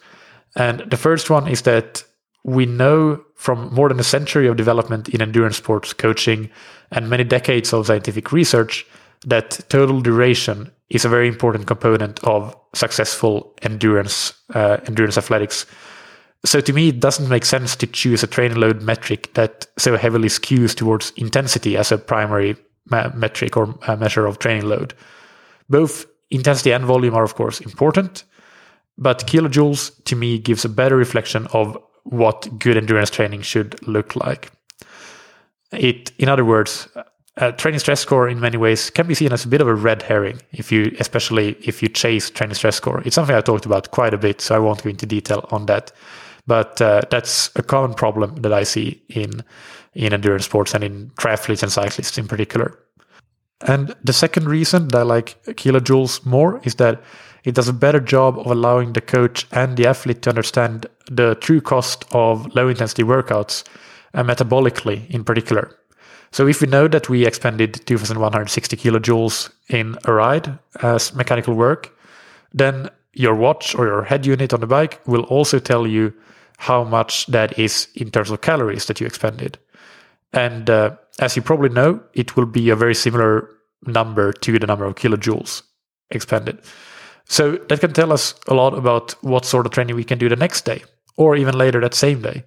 And 0.56 0.80
the 0.80 0.96
first 0.96 1.30
one 1.30 1.48
is 1.48 1.62
that 1.62 2.04
we 2.44 2.66
know 2.66 3.22
from 3.34 3.72
more 3.74 3.88
than 3.88 4.00
a 4.00 4.04
century 4.04 4.46
of 4.46 4.56
development 4.56 5.08
in 5.08 5.22
endurance 5.22 5.56
sports 5.56 5.92
coaching 5.92 6.50
and 6.90 7.10
many 7.10 7.24
decades 7.24 7.72
of 7.72 7.86
scientific 7.86 8.32
research 8.32 8.86
that 9.26 9.60
total 9.68 10.00
duration 10.00 10.70
is 10.90 11.04
a 11.04 11.08
very 11.08 11.28
important 11.28 11.66
component 11.66 12.22
of 12.24 12.56
successful 12.74 13.54
endurance 13.62 14.32
uh, 14.54 14.78
endurance 14.86 15.18
athletics. 15.18 15.66
So 16.44 16.60
to 16.60 16.72
me, 16.72 16.88
it 16.88 17.00
doesn't 17.00 17.28
make 17.28 17.44
sense 17.44 17.76
to 17.76 17.86
choose 17.86 18.22
a 18.22 18.26
training 18.26 18.58
load 18.58 18.82
metric 18.82 19.34
that 19.34 19.66
so 19.76 19.96
heavily 19.96 20.28
skews 20.28 20.74
towards 20.74 21.12
intensity 21.16 21.76
as 21.76 21.90
a 21.90 21.98
primary 21.98 22.56
ma- 22.90 23.10
metric 23.14 23.56
or 23.56 23.74
measure 23.98 24.26
of 24.26 24.38
training 24.38 24.68
load. 24.68 24.94
Both 25.68 26.06
intensity 26.30 26.72
and 26.72 26.84
volume 26.84 27.14
are 27.14 27.24
of 27.24 27.34
course 27.34 27.60
important, 27.60 28.24
but 28.96 29.26
kilojoules 29.26 30.04
to 30.04 30.16
me 30.16 30.38
gives 30.38 30.64
a 30.64 30.68
better 30.68 30.96
reflection 30.96 31.46
of 31.52 31.76
what 32.04 32.58
good 32.58 32.76
endurance 32.76 33.10
training 33.10 33.42
should 33.42 33.86
look 33.86 34.16
like. 34.16 34.50
It, 35.72 36.12
in 36.18 36.28
other 36.28 36.44
words, 36.44 36.88
a 37.38 37.52
training 37.52 37.78
stress 37.78 38.00
score 38.00 38.28
in 38.28 38.40
many 38.40 38.56
ways 38.56 38.90
can 38.90 39.06
be 39.06 39.14
seen 39.14 39.32
as 39.32 39.44
a 39.44 39.48
bit 39.48 39.60
of 39.60 39.68
a 39.68 39.74
red 39.74 40.02
herring 40.02 40.40
if 40.52 40.72
you 40.72 40.94
especially 40.98 41.52
if 41.62 41.82
you 41.82 41.88
chase 41.88 42.30
training 42.30 42.54
stress 42.54 42.76
score. 42.76 43.00
It's 43.04 43.14
something 43.14 43.36
i 43.36 43.40
talked 43.40 43.64
about 43.64 43.90
quite 43.92 44.12
a 44.12 44.18
bit 44.18 44.40
so 44.40 44.56
i 44.56 44.58
won't 44.58 44.82
go 44.82 44.90
into 44.90 45.06
detail 45.06 45.46
on 45.50 45.66
that. 45.66 45.92
But 46.46 46.80
uh, 46.80 47.02
that's 47.10 47.50
a 47.56 47.62
common 47.62 47.94
problem 47.94 48.36
that 48.42 48.52
i 48.52 48.64
see 48.64 49.02
in 49.08 49.44
in 49.94 50.12
endurance 50.12 50.46
sports 50.46 50.74
and 50.74 50.82
in 50.82 51.10
triathletes 51.10 51.62
and 51.62 51.72
cyclists 51.72 52.18
in 52.18 52.28
particular. 52.28 52.78
And 53.66 53.94
the 54.04 54.12
second 54.12 54.48
reason 54.48 54.88
that 54.88 54.98
i 54.98 55.02
like 55.02 55.42
kilojoules 55.44 56.26
more 56.26 56.60
is 56.64 56.74
that 56.76 57.02
it 57.44 57.54
does 57.54 57.68
a 57.68 57.72
better 57.72 58.00
job 58.00 58.38
of 58.38 58.46
allowing 58.46 58.92
the 58.92 59.00
coach 59.00 59.46
and 59.52 59.76
the 59.76 59.86
athlete 59.86 60.22
to 60.22 60.30
understand 60.30 60.86
the 61.10 61.36
true 61.36 61.60
cost 61.60 62.04
of 62.10 62.52
low 62.56 62.68
intensity 62.68 63.04
workouts 63.04 63.62
and 64.12 64.28
metabolically 64.28 65.08
in 65.08 65.22
particular 65.22 65.77
so 66.30 66.46
if 66.46 66.60
we 66.60 66.66
know 66.66 66.88
that 66.88 67.08
we 67.08 67.26
expended 67.26 67.86
2160 67.86 68.76
kilojoules 68.76 69.50
in 69.68 69.96
a 70.04 70.12
ride 70.12 70.58
as 70.82 71.14
mechanical 71.14 71.54
work, 71.54 71.96
then 72.52 72.90
your 73.14 73.34
watch 73.34 73.74
or 73.74 73.86
your 73.86 74.02
head 74.02 74.26
unit 74.26 74.52
on 74.52 74.60
the 74.60 74.66
bike 74.66 75.00
will 75.06 75.22
also 75.24 75.58
tell 75.58 75.86
you 75.86 76.12
how 76.58 76.84
much 76.84 77.26
that 77.26 77.58
is 77.58 77.88
in 77.94 78.10
terms 78.10 78.30
of 78.30 78.40
calories 78.40 78.86
that 78.86 79.00
you 79.00 79.06
expended. 79.06 79.58
And 80.32 80.68
uh, 80.68 80.96
as 81.18 81.36
you 81.36 81.42
probably 81.42 81.70
know, 81.70 82.00
it 82.14 82.36
will 82.36 82.46
be 82.46 82.70
a 82.70 82.76
very 82.76 82.94
similar 82.94 83.48
number 83.86 84.32
to 84.32 84.58
the 84.58 84.66
number 84.66 84.84
of 84.84 84.96
kilojoules 84.96 85.62
expended. 86.10 86.60
So 87.24 87.56
that 87.68 87.80
can 87.80 87.92
tell 87.92 88.12
us 88.12 88.34
a 88.48 88.54
lot 88.54 88.74
about 88.74 89.12
what 89.22 89.44
sort 89.44 89.66
of 89.66 89.72
training 89.72 89.96
we 89.96 90.04
can 90.04 90.18
do 90.18 90.28
the 90.28 90.36
next 90.36 90.64
day 90.64 90.82
or 91.16 91.36
even 91.36 91.56
later 91.56 91.80
that 91.80 91.94
same 91.94 92.22
day. 92.22 92.44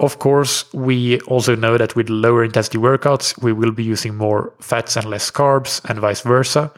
Of 0.00 0.18
course, 0.18 0.72
we 0.72 1.20
also 1.20 1.54
know 1.54 1.76
that 1.76 1.94
with 1.94 2.08
lower 2.08 2.44
intensity 2.44 2.78
workouts, 2.78 3.40
we 3.42 3.52
will 3.52 3.72
be 3.72 3.84
using 3.84 4.16
more 4.16 4.52
fats 4.60 4.96
and 4.96 5.06
less 5.06 5.30
carbs, 5.30 5.84
and 5.88 5.98
vice 5.98 6.22
versa. 6.22 6.72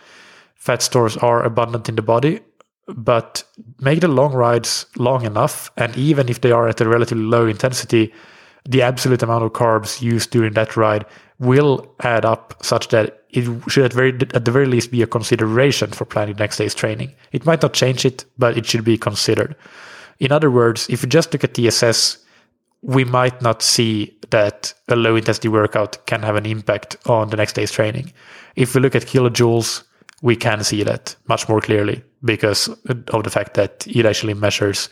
Fat 0.57 0.83
stores 0.83 1.17
are 1.19 1.43
abundant 1.43 1.89
in 1.89 1.95
the 1.95 2.03
body, 2.03 2.41
but 2.89 3.45
make 3.81 4.01
the 4.01 4.09
long 4.09 4.33
rides 4.33 4.87
long 4.97 5.25
enough, 5.25 5.71
and 5.77 5.97
even 5.97 6.29
if 6.29 6.41
they 6.41 6.51
are 6.51 6.69
at 6.69 6.81
a 6.81 6.89
relatively 6.89 7.25
low 7.25 7.47
intensity, 7.47 8.13
the 8.69 8.83
absolute 8.83 9.23
amount 9.23 9.45
of 9.45 9.53
carbs 9.53 10.03
used 10.03 10.31
during 10.31 10.55
that 10.55 10.77
ride 10.77 11.05
will 11.39 11.95
add 12.01 12.25
up 12.25 12.55
such 12.63 12.89
that 12.89 13.23
it 13.31 13.45
should 13.69 13.85
at, 13.85 13.93
very, 13.93 14.13
at 14.33 14.45
the 14.45 14.51
very 14.51 14.67
least 14.67 14.91
be 14.91 15.03
a 15.03 15.07
consideration 15.07 15.91
for 15.91 16.05
planning 16.05 16.37
next 16.39 16.57
day's 16.57 16.75
training. 16.75 17.15
It 17.33 17.45
might 17.45 17.63
not 17.63 17.75
change 17.75 18.05
it, 18.05 18.25
but 18.39 18.57
it 18.57 18.65
should 18.67 18.85
be 18.85 18.97
considered. 18.97 19.57
In 20.21 20.33
other 20.33 20.51
words, 20.51 20.89
if 20.89 21.03
you 21.03 21.09
just 21.09 21.33
look 21.33 21.45
at 21.45 21.55
TSS, 21.55 22.19
we 22.85 23.05
might 23.05 23.41
not 23.41 23.63
see 23.63 24.15
that 24.31 24.75
a 24.89 24.97
low 24.97 25.17
intensity 25.17 25.49
workout 25.49 26.05
can 26.07 26.23
have 26.23 26.37
an 26.37 26.45
impact 26.45 26.97
on 27.07 27.31
the 27.31 27.37
next 27.37 27.55
day's 27.55 27.73
training. 27.73 28.13
If 28.57 28.75
we 28.75 28.81
look 28.81 28.95
at 28.95 29.07
kilojoules, 29.07 29.83
we 30.23 30.37
can 30.37 30.63
see 30.63 30.83
that 30.83 31.17
much 31.27 31.49
more 31.49 31.61
clearly 31.61 32.03
because 32.25 32.69
of 32.89 33.25
the 33.25 33.31
fact 33.31 33.55
that 33.55 33.87
it 33.87 34.05
actually 34.05 34.35
measures 34.35 34.91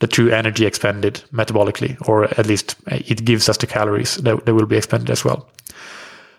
the 0.00 0.06
true 0.06 0.30
energy 0.30 0.64
expended 0.64 1.22
metabolically, 1.32 1.96
or 2.08 2.24
at 2.24 2.46
least 2.46 2.76
it 2.88 3.24
gives 3.24 3.48
us 3.48 3.58
the 3.58 3.66
calories 3.66 4.16
that, 4.16 4.44
that 4.46 4.54
will 4.54 4.66
be 4.66 4.76
expended 4.76 5.10
as 5.10 5.24
well. 5.24 5.48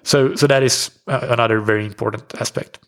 So, 0.03 0.35
so 0.35 0.47
that 0.47 0.63
is 0.63 0.91
uh, 1.07 1.27
another 1.29 1.61
very 1.61 1.85
important 1.85 2.33
aspect. 2.41 2.79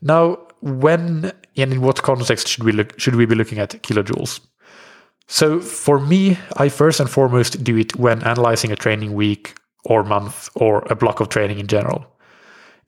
Now, 0.00 0.38
when 0.60 1.32
and 1.56 1.72
in 1.72 1.80
what 1.82 2.02
context 2.02 2.48
should 2.48 2.64
we 2.64 2.72
look, 2.72 2.98
should 2.98 3.14
we 3.14 3.26
be 3.26 3.34
looking 3.34 3.58
at 3.58 3.70
kilojoules? 3.82 4.40
So 5.26 5.60
for 5.60 5.98
me, 5.98 6.38
I 6.56 6.68
first 6.68 7.00
and 7.00 7.08
foremost 7.08 7.62
do 7.64 7.76
it 7.76 7.96
when 7.96 8.22
analyzing 8.22 8.70
a 8.70 8.76
training 8.76 9.14
week 9.14 9.54
or 9.84 10.04
month 10.04 10.48
or 10.54 10.84
a 10.90 10.94
block 10.94 11.20
of 11.20 11.28
training 11.28 11.58
in 11.58 11.66
general. 11.66 12.06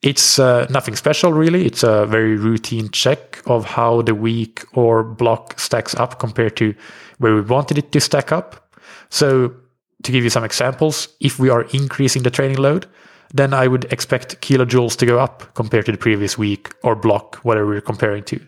It's 0.01 0.37
uh, 0.37 0.67
nothing 0.69 0.95
special 0.95 1.33
really. 1.33 1.65
It's 1.65 1.83
a 1.83 2.05
very 2.05 2.35
routine 2.35 2.89
check 2.89 3.41
of 3.47 3.65
how 3.65 4.01
the 4.03 4.13
week 4.13 4.63
or 4.73 5.03
block 5.03 5.59
stacks 5.59 5.95
up 5.95 6.19
compared 6.19 6.55
to 6.57 6.75
where 7.17 7.33
we 7.33 7.41
wanted 7.41 7.77
it 7.77 7.91
to 7.93 7.99
stack 7.99 8.31
up. 8.31 8.71
So 9.09 9.55
to 10.03 10.11
give 10.11 10.23
you 10.23 10.29
some 10.29 10.43
examples, 10.43 11.07
if 11.19 11.39
we 11.39 11.49
are 11.49 11.63
increasing 11.73 12.23
the 12.23 12.29
training 12.29 12.57
load, 12.57 12.85
then 13.33 13.53
I 13.53 13.67
would 13.67 13.85
expect 13.91 14.39
kilojoules 14.41 14.95
to 14.97 15.05
go 15.05 15.19
up 15.19 15.53
compared 15.55 15.87
to 15.87 15.91
the 15.91 15.97
previous 15.97 16.37
week 16.37 16.73
or 16.83 16.95
block, 16.95 17.37
whatever 17.37 17.67
we're 17.67 17.81
comparing 17.81 18.23
to. 18.25 18.39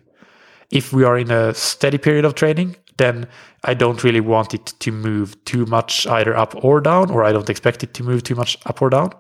If 0.70 0.94
we 0.94 1.04
are 1.04 1.18
in 1.18 1.32
a 1.32 1.54
steady 1.54 1.98
period 1.98 2.26
of 2.26 2.36
training, 2.36 2.76
then 2.98 3.28
I 3.64 3.74
don't 3.74 4.04
really 4.04 4.20
want 4.20 4.54
it 4.54 4.74
to 4.80 4.92
move 4.92 5.44
too 5.46 5.66
much 5.66 6.08
either 6.08 6.36
up 6.36 6.54
or 6.64 6.82
down, 6.82 7.12
or 7.12 7.24
I 7.24 7.32
don't 7.32 7.50
expect 7.50 7.84
it 7.84 7.94
to 7.96 8.04
move 8.04 8.24
too 8.24 8.36
much 8.36 8.58
up 8.66 8.82
or 8.82 8.90
down. 8.90 9.12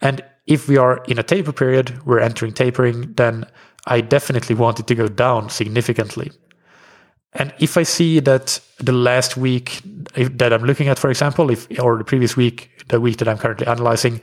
And 0.00 0.22
if 0.46 0.68
we 0.68 0.76
are 0.76 1.02
in 1.08 1.18
a 1.18 1.22
taper 1.22 1.52
period, 1.52 2.04
we're 2.04 2.20
entering 2.20 2.52
tapering, 2.52 3.14
then 3.14 3.46
I 3.86 4.00
definitely 4.00 4.54
want 4.54 4.80
it 4.80 4.86
to 4.88 4.94
go 4.94 5.08
down 5.08 5.48
significantly. 5.50 6.30
And 7.32 7.52
if 7.58 7.76
I 7.76 7.82
see 7.82 8.20
that 8.20 8.60
the 8.78 8.92
last 8.92 9.36
week 9.36 9.80
that 10.14 10.52
I'm 10.52 10.64
looking 10.64 10.88
at, 10.88 10.98
for 10.98 11.10
example, 11.10 11.50
if 11.50 11.66
or 11.78 11.98
the 11.98 12.04
previous 12.04 12.36
week, 12.36 12.70
the 12.88 13.00
week 13.00 13.18
that 13.18 13.28
I'm 13.28 13.38
currently 13.38 13.66
analyzing, 13.66 14.20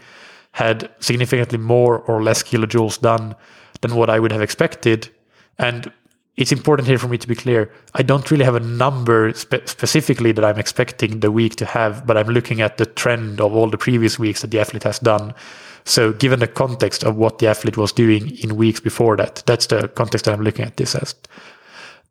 had 0.51 0.89
significantly 0.99 1.57
more 1.57 1.99
or 1.99 2.23
less 2.23 2.43
kilojoules 2.43 3.01
done 3.01 3.35
than 3.81 3.95
what 3.95 4.09
I 4.09 4.19
would 4.19 4.31
have 4.31 4.41
expected, 4.41 5.09
and 5.57 5.91
it's 6.35 6.51
important 6.51 6.87
here 6.87 6.97
for 6.97 7.07
me 7.07 7.17
to 7.17 7.27
be 7.27 7.35
clear. 7.35 7.71
I 7.93 8.01
don't 8.01 8.29
really 8.31 8.45
have 8.45 8.55
a 8.55 8.59
number 8.59 9.33
spe- 9.33 9.67
specifically 9.67 10.31
that 10.31 10.43
I'm 10.43 10.57
expecting 10.57 11.19
the 11.19 11.31
week 11.31 11.55
to 11.57 11.65
have, 11.65 12.07
but 12.07 12.17
I'm 12.17 12.27
looking 12.27 12.61
at 12.61 12.77
the 12.77 12.87
trend 12.87 13.39
of 13.39 13.53
all 13.53 13.69
the 13.69 13.77
previous 13.77 14.17
weeks 14.17 14.41
that 14.41 14.51
the 14.51 14.59
athlete 14.59 14.83
has 14.83 14.99
done. 14.99 15.33
So, 15.85 16.13
given 16.13 16.39
the 16.39 16.47
context 16.47 17.03
of 17.03 17.17
what 17.17 17.39
the 17.39 17.47
athlete 17.47 17.77
was 17.77 17.91
doing 17.91 18.35
in 18.37 18.55
weeks 18.55 18.79
before 18.79 19.17
that, 19.17 19.43
that's 19.45 19.67
the 19.67 19.89
context 19.89 20.25
that 20.25 20.33
I'm 20.33 20.43
looking 20.43 20.65
at 20.65 20.77
this 20.77 20.95
as. 20.95 21.13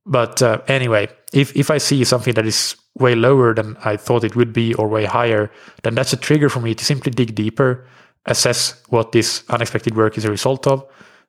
But 0.06 0.42
uh, 0.42 0.60
anyway, 0.68 1.08
if 1.32 1.56
if 1.56 1.70
I 1.70 1.78
see 1.78 2.04
something 2.04 2.34
that 2.34 2.46
is 2.46 2.76
way 2.94 3.14
lower 3.14 3.54
than 3.54 3.76
I 3.84 3.96
thought 3.96 4.24
it 4.24 4.36
would 4.36 4.52
be 4.52 4.74
or 4.74 4.88
way 4.88 5.04
higher, 5.04 5.50
then 5.82 5.94
that's 5.94 6.12
a 6.12 6.16
trigger 6.16 6.48
for 6.48 6.60
me 6.60 6.74
to 6.74 6.84
simply 6.84 7.10
dig 7.10 7.34
deeper, 7.34 7.86
assess 8.26 8.80
what 8.90 9.12
this 9.12 9.42
unexpected 9.48 9.96
work 9.96 10.18
is 10.18 10.24
a 10.24 10.30
result 10.30 10.66
of, 10.66 10.84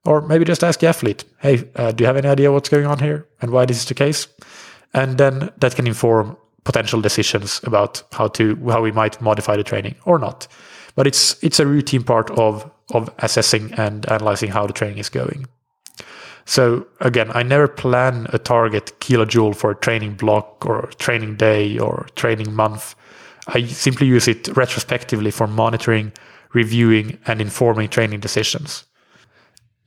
or 0.05 0.21
maybe 0.21 0.45
just 0.45 0.63
ask 0.63 0.79
the 0.79 0.87
athlete, 0.87 1.23
hey, 1.39 1.69
uh, 1.75 1.91
do 1.91 2.03
you 2.03 2.07
have 2.07 2.17
any 2.17 2.27
idea 2.27 2.51
what's 2.51 2.69
going 2.69 2.85
on 2.85 2.99
here 2.99 3.27
and 3.41 3.51
why 3.51 3.65
this 3.65 3.77
is 3.77 3.85
the 3.85 3.93
case? 3.93 4.27
And 4.93 5.17
then 5.17 5.51
that 5.57 5.75
can 5.75 5.87
inform 5.87 6.37
potential 6.63 7.01
decisions 7.01 7.59
about 7.63 8.03
how 8.11 8.27
to 8.27 8.55
how 8.69 8.81
we 8.81 8.91
might 8.91 9.21
modify 9.21 9.57
the 9.57 9.63
training 9.63 9.95
or 10.05 10.19
not. 10.19 10.47
But 10.95 11.07
it's 11.07 11.41
it's 11.43 11.59
a 11.59 11.65
routine 11.65 12.03
part 12.03 12.29
of 12.31 12.69
of 12.93 13.09
assessing 13.19 13.73
and 13.73 14.09
analyzing 14.09 14.51
how 14.51 14.67
the 14.67 14.73
training 14.73 14.99
is 14.99 15.09
going. 15.09 15.47
So 16.45 16.85
again, 16.99 17.31
I 17.33 17.43
never 17.43 17.67
plan 17.67 18.27
a 18.33 18.37
target 18.37 18.93
kilojoule 18.99 19.55
for 19.55 19.71
a 19.71 19.75
training 19.75 20.15
block 20.15 20.65
or 20.65 20.87
training 20.99 21.37
day 21.37 21.79
or 21.79 22.07
training 22.15 22.53
month. 22.53 22.95
I 23.47 23.65
simply 23.65 24.07
use 24.07 24.27
it 24.27 24.47
retrospectively 24.55 25.31
for 25.31 25.47
monitoring, 25.47 26.11
reviewing, 26.53 27.17
and 27.27 27.41
informing 27.41 27.89
training 27.89 28.19
decisions. 28.19 28.85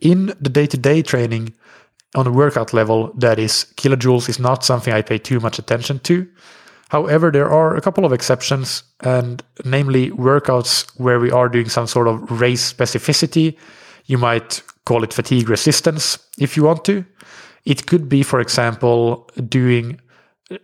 In 0.00 0.26
the 0.40 0.50
day 0.50 0.66
to 0.66 0.76
day 0.76 1.02
training, 1.02 1.54
on 2.14 2.26
a 2.26 2.32
workout 2.32 2.72
level, 2.72 3.12
that 3.16 3.38
is, 3.38 3.66
kilojoules 3.76 4.28
is 4.28 4.38
not 4.38 4.64
something 4.64 4.92
I 4.92 5.02
pay 5.02 5.18
too 5.18 5.40
much 5.40 5.58
attention 5.58 5.98
to. 6.00 6.26
However, 6.88 7.30
there 7.30 7.50
are 7.50 7.76
a 7.76 7.80
couple 7.80 8.04
of 8.04 8.12
exceptions, 8.12 8.84
and 9.00 9.42
namely 9.64 10.10
workouts 10.10 10.88
where 10.98 11.18
we 11.18 11.30
are 11.30 11.48
doing 11.48 11.68
some 11.68 11.86
sort 11.86 12.08
of 12.08 12.40
race 12.40 12.72
specificity. 12.72 13.56
You 14.06 14.18
might 14.18 14.62
call 14.84 15.02
it 15.02 15.12
fatigue 15.12 15.48
resistance 15.48 16.18
if 16.38 16.56
you 16.56 16.62
want 16.62 16.84
to. 16.84 17.04
It 17.64 17.86
could 17.86 18.08
be, 18.08 18.22
for 18.22 18.40
example, 18.40 19.28
doing 19.48 20.00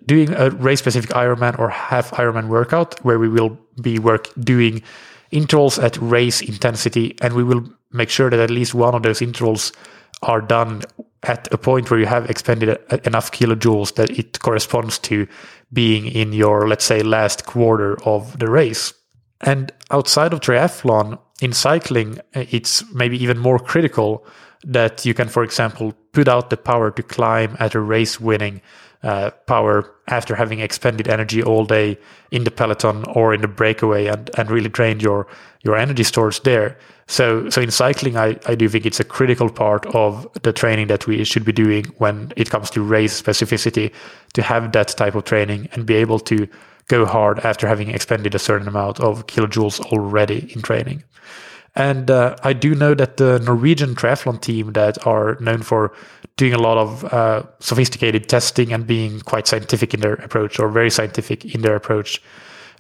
doing 0.06 0.32
a 0.34 0.50
race 0.50 0.78
specific 0.78 1.10
Ironman 1.10 1.58
or 1.58 1.68
half 1.68 2.12
Ironman 2.12 2.46
workout 2.46 3.04
where 3.04 3.18
we 3.18 3.28
will 3.28 3.58
be 3.80 3.98
work 3.98 4.28
doing 4.38 4.80
intervals 5.32 5.76
at 5.76 5.96
race 5.96 6.40
intensity 6.40 7.16
and 7.20 7.34
we 7.34 7.42
will 7.42 7.64
make 7.92 8.11
sure 8.11 8.30
that 8.30 8.40
at 8.40 8.50
least 8.50 8.75
one 8.75 8.94
of 8.94 9.02
those 9.02 9.22
intervals 9.22 9.72
are 10.22 10.40
done 10.40 10.82
at 11.25 11.52
a 11.52 11.58
point 11.58 11.90
where 11.90 12.00
you 12.00 12.06
have 12.06 12.28
expended 12.28 12.78
enough 13.06 13.30
kilojoules 13.30 13.94
that 13.94 14.11
it 14.11 14.40
corresponds 14.40 14.99
to 14.99 15.26
being 15.72 16.06
in 16.06 16.32
your, 16.32 16.68
let's 16.68 16.84
say, 16.84 17.02
last 17.02 17.46
quarter 17.46 18.02
of 18.04 18.38
the 18.38 18.50
race. 18.50 18.92
And 19.40 19.72
outside 19.90 20.32
of 20.32 20.40
triathlon, 20.40 21.18
in 21.40 21.52
cycling, 21.52 22.20
it's 22.34 22.84
maybe 22.92 23.20
even 23.22 23.38
more 23.38 23.58
critical 23.58 24.25
that 24.64 25.04
you 25.04 25.14
can, 25.14 25.28
for 25.28 25.42
example, 25.42 25.92
put 26.12 26.28
out 26.28 26.50
the 26.50 26.56
power 26.56 26.90
to 26.92 27.02
climb 27.02 27.56
at 27.58 27.75
a 27.75 27.80
race 27.80 28.20
winning 28.20 28.62
uh, 29.02 29.30
power 29.47 29.92
after 30.09 30.35
having 30.35 30.61
expended 30.61 31.09
energy 31.09 31.42
all 31.42 31.64
day 31.64 31.99
in 32.30 32.44
the 32.44 32.50
peloton 32.50 33.04
or 33.14 33.35
in 33.35 33.40
the 33.40 33.49
breakaway 33.49 34.06
and, 34.06 34.30
and 34.38 34.50
really 34.50 34.68
drained 34.68 35.02
your, 35.02 35.26
your 35.62 35.76
energy 35.76 36.04
stores 36.04 36.40
there. 36.40 36.78
So, 37.09 37.50
so 37.50 37.61
in 37.61 37.71
cycling, 37.71 38.16
I, 38.16 38.38
I 38.47 38.54
do 38.54 38.68
think 38.68 38.87
it's 38.87 39.00
a 39.00 39.04
critical 39.04 39.50
part 39.50 39.87
of 39.87 40.26
the 40.42 40.52
training 40.52 40.87
that 40.87 41.06
we 41.06 41.25
should 41.25 41.44
be 41.44 41.52
doing 41.52 41.85
when 41.99 42.32
it 42.37 42.49
comes 42.49 42.71
to 42.71 42.82
race 42.82 43.21
specificity 43.21 43.92
to 44.35 44.42
have 44.42 44.73
that 44.73 44.88
type 44.88 45.14
of 45.14 45.25
training 45.25 45.68
and 45.73 45.85
be 45.85 45.94
able 45.94 46.21
to 46.21 46.49
go 46.88 47.04
hard 47.04 47.40
after 47.40 47.66
having 47.66 47.90
expended 47.90 48.35
a 48.35 48.38
certain 48.38 48.68
amount 48.68 49.00
of 49.00 49.26
kilojoules 49.26 49.80
already 49.92 50.52
in 50.54 50.62
training. 50.62 51.02
And 51.75 52.11
uh, 52.11 52.37
I 52.43 52.52
do 52.52 52.75
know 52.75 52.95
that 52.95 53.17
the 53.17 53.38
Norwegian 53.38 53.95
triathlon 53.95 54.41
team 54.41 54.73
that 54.73 55.07
are 55.07 55.37
known 55.41 55.62
for 55.62 55.93
doing 56.37 56.52
a 56.52 56.59
lot 56.59 56.76
of 56.76 57.05
uh, 57.12 57.45
sophisticated 57.61 58.29
testing 58.29 58.73
and 58.73 58.87
being 58.87 59.21
quite 59.21 59.47
scientific 59.47 59.95
in 59.95 60.00
their 60.00 60.14
approach 60.14 60.59
or 60.59 60.69
very 60.69 60.91
scientific 60.91 61.55
in 61.55 61.62
their 61.62 61.76
approach 61.76 62.21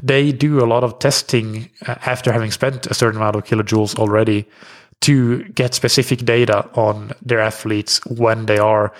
they 0.02 0.32
do 0.32 0.62
a 0.62 0.66
lot 0.66 0.84
of 0.84 0.98
testing 0.98 1.70
uh, 1.86 1.94
after 2.06 2.32
having 2.32 2.50
spent 2.50 2.86
a 2.86 2.94
certain 2.94 3.20
amount 3.20 3.36
of 3.36 3.44
kilojoules 3.44 3.98
already 3.98 4.46
to 5.00 5.44
get 5.50 5.74
specific 5.74 6.24
data 6.24 6.68
on 6.74 7.12
their 7.22 7.40
athletes 7.40 8.04
when 8.06 8.46
they 8.46 8.58
are 8.58 8.92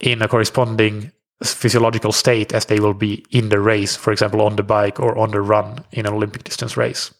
in 0.00 0.22
a 0.22 0.28
corresponding 0.28 1.10
physiological 1.42 2.12
state 2.12 2.52
as 2.52 2.66
they 2.66 2.80
will 2.80 2.94
be 2.94 3.24
in 3.30 3.48
the 3.48 3.60
race, 3.60 3.96
for 3.96 4.12
example, 4.12 4.42
on 4.42 4.56
the 4.56 4.62
bike 4.62 5.00
or 5.00 5.16
on 5.18 5.30
the 5.30 5.40
run 5.40 5.84
in 5.92 6.06
an 6.06 6.12
Olympic 6.12 6.44
distance 6.44 6.76
race. 6.76 7.12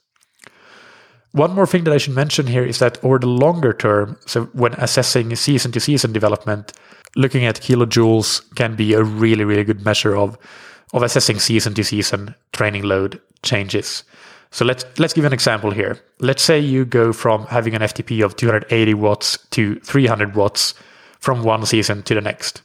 One 1.33 1.55
more 1.55 1.67
thing 1.67 1.85
that 1.85 1.95
I 1.95 1.99
should 1.99 2.15
mention 2.15 2.47
here 2.47 2.65
is 2.65 2.81
that 2.81 3.03
over 3.05 3.19
the 3.19 3.29
longer 3.29 3.73
term, 3.73 4.17
so 4.27 4.47
when 4.47 4.73
assessing 4.75 5.35
season 5.37 5.71
to 5.73 5.81
season 5.81 6.13
development, 6.13 6.73
looking 7.15 7.45
at 7.45 7.61
kilojoules 7.61 8.55
can 8.57 8.75
be 8.75 8.95
a 8.95 9.03
really, 9.03 9.45
really 9.45 9.65
good 9.65 9.85
measure 9.85 10.17
of 10.17 10.37
of 10.93 11.05
assessing 11.05 11.39
season 11.39 11.73
to 11.75 11.85
season 11.85 12.35
training 12.53 12.83
load 12.83 13.21
changes. 13.45 14.03
So 14.51 14.65
let's 14.65 14.85
let's 14.99 15.13
give 15.13 15.25
an 15.25 15.33
example 15.33 15.71
here. 15.71 16.01
Let's 16.19 16.43
say 16.43 16.59
you 16.59 16.85
go 16.85 17.13
from 17.13 17.47
having 17.47 17.75
an 17.75 17.83
FTP 17.83 18.25
of 18.25 18.35
280 18.37 18.95
watts 18.95 19.39
to 19.51 19.77
300 19.81 20.35
watts 20.35 20.75
from 21.21 21.45
one 21.45 21.65
season 21.65 22.03
to 22.05 22.15
the 22.15 22.21
next. 22.21 22.63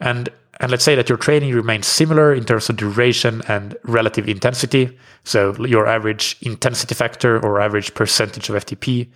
And 0.00 0.30
and 0.60 0.70
let's 0.70 0.84
say 0.84 0.94
that 0.94 1.08
your 1.08 1.18
training 1.18 1.54
remains 1.54 1.86
similar 1.86 2.34
in 2.34 2.44
terms 2.44 2.68
of 2.68 2.76
duration 2.76 3.42
and 3.48 3.76
relative 3.84 4.28
intensity. 4.28 4.98
So 5.24 5.54
your 5.64 5.86
average 5.86 6.36
intensity 6.42 6.94
factor 6.94 7.38
or 7.44 7.60
average 7.60 7.94
percentage 7.94 8.48
of 8.48 8.56
FTP. 8.56 9.08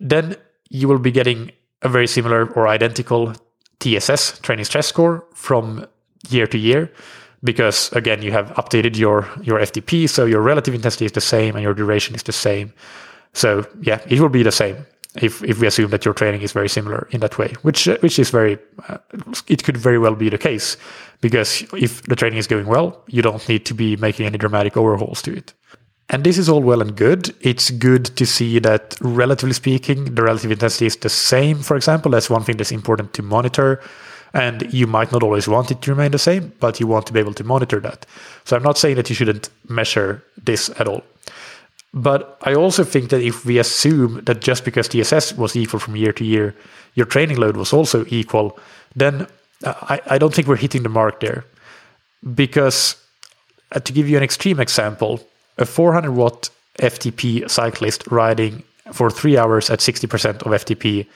Then 0.00 0.36
you 0.68 0.88
will 0.88 0.98
be 0.98 1.12
getting 1.12 1.52
a 1.82 1.88
very 1.88 2.08
similar 2.08 2.50
or 2.52 2.66
identical 2.66 3.34
TSS, 3.78 4.40
training 4.40 4.64
stress 4.64 4.88
score, 4.88 5.24
from 5.34 5.86
year 6.28 6.46
to 6.48 6.58
year 6.58 6.90
because 7.44 7.92
again 7.92 8.22
you 8.22 8.32
have 8.32 8.50
updated 8.54 8.96
your 8.96 9.28
your 9.42 9.60
FTP, 9.60 10.08
so 10.08 10.24
your 10.24 10.40
relative 10.40 10.74
intensity 10.74 11.04
is 11.04 11.12
the 11.12 11.20
same 11.20 11.54
and 11.54 11.62
your 11.62 11.74
duration 11.74 12.14
is 12.14 12.24
the 12.24 12.32
same. 12.32 12.72
So 13.32 13.64
yeah, 13.80 14.00
it 14.08 14.20
will 14.20 14.28
be 14.28 14.42
the 14.42 14.52
same 14.52 14.84
if 15.22 15.42
if 15.44 15.60
we 15.60 15.66
assume 15.66 15.90
that 15.90 16.04
your 16.04 16.14
training 16.14 16.42
is 16.42 16.52
very 16.52 16.68
similar 16.68 17.08
in 17.10 17.20
that 17.20 17.38
way, 17.38 17.52
which 17.62 17.86
which 18.00 18.18
is 18.18 18.30
very 18.30 18.58
uh, 18.88 18.98
it 19.46 19.64
could 19.64 19.76
very 19.76 19.98
well 19.98 20.14
be 20.14 20.28
the 20.28 20.38
case 20.38 20.76
because 21.20 21.62
if 21.72 22.02
the 22.02 22.16
training 22.16 22.38
is 22.38 22.46
going 22.46 22.66
well, 22.66 23.02
you 23.06 23.22
don't 23.22 23.48
need 23.48 23.64
to 23.66 23.74
be 23.74 23.96
making 23.96 24.26
any 24.26 24.38
dramatic 24.38 24.76
overhauls 24.76 25.22
to 25.22 25.36
it. 25.36 25.52
And 26.10 26.24
this 26.24 26.38
is 26.38 26.48
all 26.48 26.62
well 26.62 26.80
and 26.80 26.96
good. 26.96 27.34
It's 27.42 27.70
good 27.70 28.06
to 28.16 28.24
see 28.24 28.58
that, 28.60 28.96
relatively 29.00 29.52
speaking, 29.52 30.14
the 30.14 30.22
relative 30.22 30.50
intensity 30.50 30.86
is 30.86 30.96
the 30.96 31.10
same, 31.10 31.58
for 31.58 31.76
example. 31.76 32.12
That's 32.12 32.30
one 32.30 32.44
thing 32.44 32.56
that's 32.56 32.72
important 32.72 33.12
to 33.14 33.22
monitor. 33.22 33.80
And 34.32 34.72
you 34.72 34.86
might 34.86 35.12
not 35.12 35.22
always 35.22 35.48
want 35.48 35.70
it 35.70 35.82
to 35.82 35.90
remain 35.90 36.12
the 36.12 36.18
same, 36.18 36.52
but 36.60 36.80
you 36.80 36.86
want 36.86 37.06
to 37.06 37.12
be 37.12 37.20
able 37.20 37.34
to 37.34 37.44
monitor 37.44 37.80
that. 37.80 38.06
So 38.44 38.56
I'm 38.56 38.62
not 38.62 38.78
saying 38.78 38.96
that 38.96 39.08
you 39.10 39.14
shouldn't 39.16 39.50
measure 39.68 40.22
this 40.42 40.70
at 40.78 40.88
all. 40.88 41.02
But 41.94 42.38
I 42.42 42.54
also 42.54 42.84
think 42.84 43.10
that 43.10 43.22
if 43.22 43.44
we 43.44 43.58
assume 43.58 44.22
that 44.24 44.40
just 44.40 44.64
because 44.64 44.88
TSS 44.88 45.34
was 45.36 45.56
equal 45.56 45.80
from 45.80 45.96
year 45.96 46.12
to 46.12 46.24
year, 46.24 46.54
your 46.94 47.06
training 47.06 47.38
load 47.38 47.56
was 47.56 47.72
also 47.72 48.04
equal, 48.08 48.58
then 48.94 49.26
uh, 49.64 49.74
I, 49.82 50.00
I 50.06 50.18
don't 50.18 50.34
think 50.34 50.48
we're 50.48 50.56
hitting 50.56 50.82
the 50.82 50.88
mark 50.88 51.20
there. 51.20 51.44
Because 52.34 52.96
uh, 53.72 53.80
to 53.80 53.92
give 53.92 54.08
you 54.08 54.16
an 54.16 54.22
extreme 54.22 54.60
example, 54.60 55.20
a 55.56 55.64
400 55.64 56.12
watt 56.12 56.50
FTP 56.78 57.48
cyclist 57.50 58.06
riding 58.10 58.62
for 58.92 59.10
three 59.10 59.36
hours 59.36 59.70
at 59.70 59.80
60% 59.80 60.42
of 60.42 60.52
FTP 60.52 61.06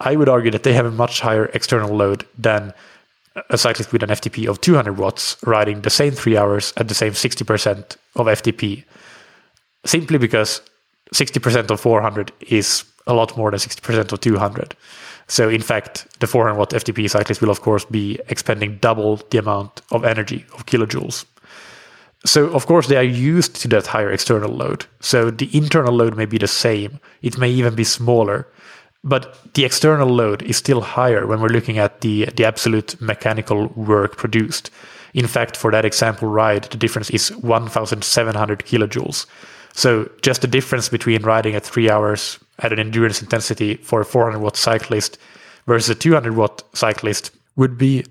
I 0.00 0.16
would 0.16 0.28
argue 0.28 0.50
that 0.50 0.62
they 0.62 0.72
have 0.72 0.86
a 0.86 0.90
much 0.90 1.20
higher 1.20 1.46
external 1.52 1.94
load 1.94 2.26
than 2.38 2.72
a 3.50 3.58
cyclist 3.58 3.92
with 3.92 4.02
an 4.02 4.08
FTP 4.08 4.48
of 4.48 4.60
200 4.60 4.96
watts 4.96 5.36
riding 5.44 5.82
the 5.82 5.90
same 5.90 6.12
three 6.12 6.36
hours 6.36 6.72
at 6.78 6.88
the 6.88 6.94
same 6.94 7.12
60% 7.12 7.96
of 8.16 8.26
FTP, 8.26 8.84
simply 9.84 10.18
because 10.18 10.60
60% 11.14 11.70
of 11.70 11.80
400 11.80 12.32
is 12.40 12.84
a 13.06 13.14
lot 13.14 13.36
more 13.36 13.50
than 13.50 13.58
60% 13.58 14.12
of 14.12 14.20
200. 14.20 14.76
So, 15.26 15.48
in 15.48 15.62
fact, 15.62 16.06
the 16.20 16.26
400 16.26 16.58
watt 16.58 16.70
FTP 16.70 17.08
cyclist 17.08 17.40
will, 17.40 17.50
of 17.50 17.60
course, 17.60 17.84
be 17.84 18.18
expending 18.28 18.78
double 18.78 19.16
the 19.30 19.38
amount 19.38 19.82
of 19.92 20.04
energy 20.04 20.44
of 20.54 20.66
kilojoules. 20.66 21.24
So, 22.26 22.48
of 22.48 22.66
course, 22.66 22.88
they 22.88 22.96
are 22.96 23.02
used 23.02 23.54
to 23.62 23.68
that 23.68 23.86
higher 23.86 24.10
external 24.10 24.50
load. 24.50 24.86
So, 25.00 25.30
the 25.30 25.48
internal 25.56 25.94
load 25.94 26.16
may 26.16 26.26
be 26.26 26.38
the 26.38 26.48
same, 26.48 27.00
it 27.22 27.38
may 27.38 27.50
even 27.50 27.74
be 27.74 27.84
smaller. 27.84 28.46
But 29.02 29.54
the 29.54 29.64
external 29.64 30.08
load 30.08 30.42
is 30.42 30.58
still 30.58 30.82
higher 30.82 31.26
when 31.26 31.40
we're 31.40 31.48
looking 31.48 31.78
at 31.78 32.02
the, 32.02 32.26
the 32.36 32.44
absolute 32.44 33.00
mechanical 33.00 33.68
work 33.68 34.16
produced. 34.16 34.70
In 35.14 35.26
fact, 35.26 35.56
for 35.56 35.70
that 35.70 35.84
example 35.84 36.28
ride, 36.28 36.64
the 36.64 36.76
difference 36.76 37.08
is 37.10 37.34
1,700 37.36 38.58
kilojoules. 38.60 39.26
So 39.74 40.10
just 40.22 40.42
the 40.42 40.48
difference 40.48 40.88
between 40.88 41.22
riding 41.22 41.54
at 41.54 41.64
three 41.64 41.90
hours 41.90 42.38
at 42.58 42.72
an 42.72 42.78
endurance 42.78 43.22
intensity 43.22 43.76
for 43.76 44.00
a 44.00 44.04
400 44.04 44.38
watt 44.38 44.56
cyclist 44.56 45.18
versus 45.66 45.88
a 45.90 45.94
200 45.94 46.36
watt 46.36 46.62
cyclist 46.74 47.30
would 47.56 47.78
be 47.78 48.04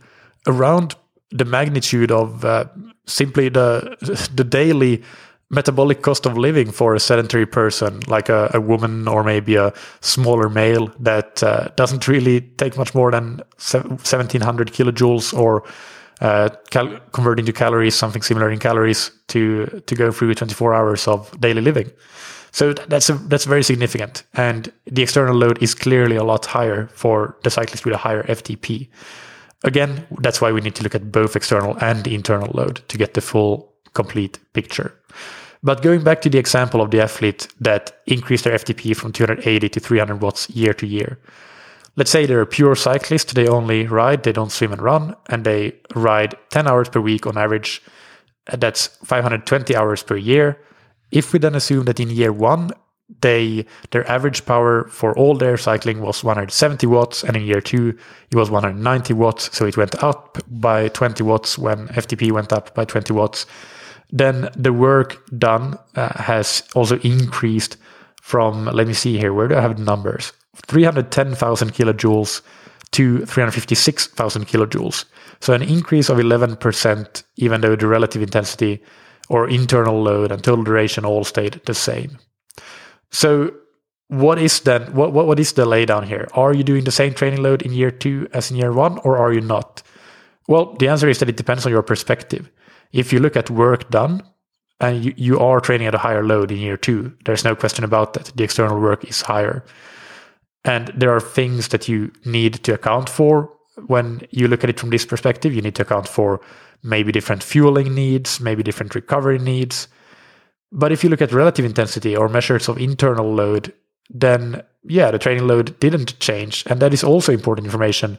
around 0.48 0.96
the 1.32 1.46
magnitude 1.46 2.12
of 2.12 2.44
uh, 2.46 2.66
simply 3.06 3.50
the 3.50 3.98
the 4.34 4.44
daily 4.44 5.04
metabolic 5.52 6.04
cost 6.04 6.26
of 6.26 6.38
living 6.38 6.72
for 6.72 6.94
a 6.94 7.00
sedentary 7.00 7.46
person, 7.46 8.02
like 8.08 8.30
a, 8.30 8.52
a 8.54 8.62
woman 8.62 9.08
or 9.08 9.24
maybe 9.24 9.56
a 9.56 9.74
smaller 10.02 10.48
male 10.48 10.92
that 11.00 11.42
uh, 11.42 11.70
doesn't 11.76 12.08
really 12.08 12.42
take 12.42 12.78
much 12.78 12.94
more 12.94 13.10
than 13.10 13.38
1700 13.58 14.72
kilojoules 14.72 15.34
or 15.34 15.64
uh, 16.22 16.50
cal- 16.70 17.00
converting 17.12 17.46
to 17.46 17.54
calories, 17.54 17.96
something 17.96 18.22
similar 18.22 18.50
in 18.50 18.60
calories 18.60 19.12
to 19.28 19.66
to 19.86 19.96
go 19.96 20.12
through 20.12 20.34
24 20.34 20.74
hours 20.74 21.08
of 21.08 21.40
daily 21.40 21.62
living. 21.62 21.92
So 22.52 22.74
that's 22.74 23.10
a, 23.10 23.14
that's 23.14 23.46
very 23.46 23.64
significant, 23.64 24.24
and 24.34 24.72
the 24.86 25.04
external 25.04 25.36
load 25.36 25.62
is 25.62 25.76
clearly 25.76 26.16
a 26.16 26.24
lot 26.24 26.46
higher 26.46 26.88
for 26.94 27.38
the 27.44 27.50
cyclist 27.50 27.86
with 27.86 27.94
a 27.94 27.98
higher 27.98 28.24
FTP. 28.24 28.90
Again, 29.64 30.08
that's 30.22 30.42
why 30.42 30.52
we 30.52 30.62
need 30.62 30.76
to 30.76 30.84
look 30.84 30.96
at 30.96 31.12
both 31.12 31.36
external 31.36 31.78
and 31.82 32.08
internal 32.08 32.50
load 32.54 32.82
to 32.88 32.98
get 32.98 33.14
the 33.14 33.22
full 33.22 33.74
complete 33.94 34.40
picture. 34.54 34.96
But 35.62 35.82
going 35.82 36.04
back 36.04 36.22
to 36.22 36.30
the 36.30 36.38
example 36.38 36.82
of 36.82 36.92
the 36.92 37.02
athlete 37.02 37.48
that 37.60 38.02
increased 38.06 38.46
their 38.46 38.58
FTP 38.58 38.96
from 38.96 39.12
280 39.12 39.70
to 39.70 39.80
300 39.80 40.22
watts 40.22 40.50
year 40.50 40.74
to 40.74 40.88
year. 40.88 41.20
Let's 42.00 42.12
say 42.12 42.26
they're 42.26 42.40
a 42.40 42.46
pure 42.46 42.76
cyclist, 42.76 43.36
they 43.36 43.50
only 43.50 43.86
ride, 43.86 44.24
they 44.24 44.32
don't 44.32 44.54
swim 44.54 44.72
and 44.72 44.82
run, 44.82 45.18
and 45.28 45.44
they 45.44 45.74
ride 45.94 46.34
10 46.50 46.66
hours 46.66 46.88
per 46.88 47.02
week 47.02 47.28
on 47.28 47.38
average. 47.38 47.82
That's 48.46 48.88
520 49.04 49.76
hours 49.76 50.02
per 50.02 50.16
year. 50.16 50.58
If 51.12 51.34
we 51.34 51.40
then 51.40 51.56
assume 51.56 51.84
that 51.86 52.00
in 52.00 52.10
year 52.10 52.32
one, 52.32 52.72
they 53.20 53.66
their 53.92 54.10
average 54.10 54.46
power 54.46 54.88
for 54.88 55.14
all 55.18 55.36
their 55.36 55.58
cycling 55.58 56.00
was 56.00 56.24
170 56.24 56.88
watts 56.88 57.22
and 57.22 57.36
in 57.36 57.44
year 57.44 57.60
two 57.60 57.98
it 58.32 58.36
was 58.36 58.52
190 58.52 59.14
watts 59.14 59.50
so 59.58 59.66
it 59.66 59.76
went 59.76 60.02
up 60.04 60.38
by 60.48 60.90
20 60.90 61.24
watts 61.24 61.58
when 61.58 61.88
ftp 61.88 62.32
went 62.32 62.54
up 62.54 62.72
by 62.76 62.86
20 62.86 63.12
watts 63.12 63.48
then 64.12 64.48
the 64.56 64.72
work 64.72 65.28
done 65.40 65.76
uh, 65.96 66.22
has 66.22 66.62
also 66.76 67.00
increased 67.00 67.78
from 68.22 68.66
let 68.66 68.86
me 68.86 68.94
see 68.94 69.18
here 69.18 69.34
where 69.34 69.48
do 69.48 69.56
i 69.56 69.62
have 69.62 69.76
the 69.76 69.84
numbers 69.84 70.32
310000 70.56 71.74
kilojoules 71.74 72.42
to 72.92 73.26
356000 73.26 74.48
kilojoules 74.48 75.06
so 75.40 75.54
an 75.54 75.62
increase 75.62 76.10
of 76.10 76.18
11% 76.18 77.24
even 77.38 77.62
though 77.62 77.76
the 77.76 77.88
relative 77.88 78.22
intensity 78.22 78.82
or 79.30 79.48
internal 79.48 80.02
load 80.02 80.32
and 80.32 80.44
total 80.44 80.64
duration 80.64 81.06
all 81.06 81.24
stayed 81.24 81.62
the 81.66 81.74
same 81.74 82.18
so 83.12 83.52
what 84.10 84.40
is 84.40 84.62
then 84.62 84.92
what, 84.94 85.14
what 85.14 85.28
what 85.28 85.40
is 85.40 85.54
the 85.54 85.66
laydown 85.66 86.04
here? 86.04 86.28
Are 86.34 86.54
you 86.54 86.64
doing 86.64 86.84
the 86.84 86.92
same 86.92 87.14
training 87.14 87.42
load 87.42 87.62
in 87.62 87.72
year 87.72 87.92
two 87.92 88.28
as 88.34 88.52
in 88.52 88.58
year 88.58 88.74
one, 88.74 88.98
or 89.00 89.18
are 89.18 89.32
you 89.32 89.42
not? 89.42 89.84
Well, 90.48 90.74
the 90.80 90.88
answer 90.88 91.08
is 91.08 91.20
that 91.20 91.30
it 91.30 91.38
depends 91.38 91.66
on 91.66 91.72
your 91.72 91.84
perspective. 91.84 92.50
If 92.92 93.14
you 93.14 93.20
look 93.20 93.38
at 93.38 93.52
work 93.52 93.90
done 93.92 94.24
and 94.80 95.06
you, 95.06 95.14
you 95.16 95.40
are 95.40 95.62
training 95.62 95.86
at 95.86 95.94
a 95.94 96.00
higher 96.00 96.24
load 96.24 96.52
in 96.52 96.58
year 96.58 96.78
two, 96.78 97.14
there's 97.26 97.44
no 97.44 97.56
question 97.56 97.84
about 97.84 98.14
that. 98.14 98.32
The 98.36 98.44
external 98.44 98.80
work 98.80 99.04
is 99.04 99.22
higher. 99.22 99.64
And 100.66 100.88
there 100.96 101.16
are 101.16 101.22
things 101.22 101.70
that 101.70 101.88
you 101.88 102.12
need 102.26 102.56
to 102.66 102.74
account 102.74 103.10
for 103.10 103.52
when 103.88 104.22
you 104.32 104.48
look 104.48 104.64
at 104.64 104.70
it 104.70 104.80
from 104.80 104.90
this 104.90 105.06
perspective. 105.06 105.54
You 105.54 105.62
need 105.62 105.76
to 105.76 105.84
account 105.84 106.08
for 106.08 106.42
maybe 106.84 107.12
different 107.12 107.44
fueling 107.44 107.94
needs, 107.94 108.40
maybe 108.40 108.64
different 108.64 108.96
recovery 108.96 109.40
needs, 109.40 109.88
but 110.72 110.92
if 110.92 111.04
you 111.04 111.10
look 111.10 111.22
at 111.22 111.32
relative 111.32 111.66
intensity 111.66 112.16
or 112.16 112.30
measures 112.30 112.68
of 112.68 112.78
internal 112.78 113.34
load, 113.34 113.74
then 114.10 114.62
yeah, 114.84 115.12
the 115.12 115.20
training 115.20 115.48
load 115.48 115.80
didn't 115.80 116.20
change. 116.20 116.64
And 116.68 116.80
that 116.80 116.94
is 116.94 117.04
also 117.04 117.32
important 117.32 117.66
information 117.66 118.18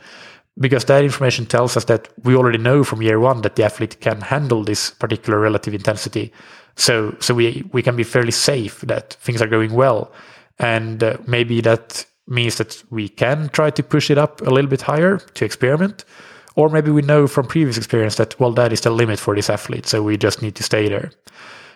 because 0.58 0.84
that 0.86 1.04
information 1.04 1.46
tells 1.46 1.76
us 1.76 1.84
that 1.84 2.08
we 2.24 2.34
already 2.34 2.58
know 2.58 2.84
from 2.84 3.02
year 3.02 3.20
one 3.20 3.42
that 3.42 3.56
the 3.56 3.64
athlete 3.64 4.00
can 4.00 4.20
handle 4.20 4.64
this 4.64 4.90
particular 4.90 5.38
relative 5.38 5.74
intensity. 5.74 6.32
So, 6.76 7.16
so 7.20 7.34
we, 7.34 7.64
we 7.72 7.82
can 7.82 7.96
be 7.96 8.02
fairly 8.02 8.32
safe 8.32 8.80
that 8.82 9.14
things 9.14 9.40
are 9.40 9.46
going 9.46 9.72
well. 9.72 10.12
And 10.58 11.02
uh, 11.02 11.18
maybe 11.26 11.60
that 11.62 12.04
means 12.30 12.56
that 12.56 12.82
we 12.90 13.08
can 13.08 13.48
try 13.50 13.70
to 13.70 13.82
push 13.82 14.10
it 14.10 14.18
up 14.18 14.40
a 14.40 14.50
little 14.50 14.70
bit 14.70 14.82
higher 14.82 15.18
to 15.18 15.44
experiment. 15.44 16.04
Or 16.56 16.68
maybe 16.68 16.90
we 16.90 17.02
know 17.02 17.26
from 17.26 17.46
previous 17.46 17.76
experience 17.76 18.16
that, 18.16 18.38
well, 18.40 18.52
that 18.52 18.72
is 18.72 18.80
the 18.80 18.90
limit 18.90 19.18
for 19.18 19.34
this 19.34 19.50
athlete. 19.50 19.86
So 19.86 20.02
we 20.02 20.16
just 20.16 20.42
need 20.42 20.56
to 20.56 20.62
stay 20.62 20.88
there 20.88 21.12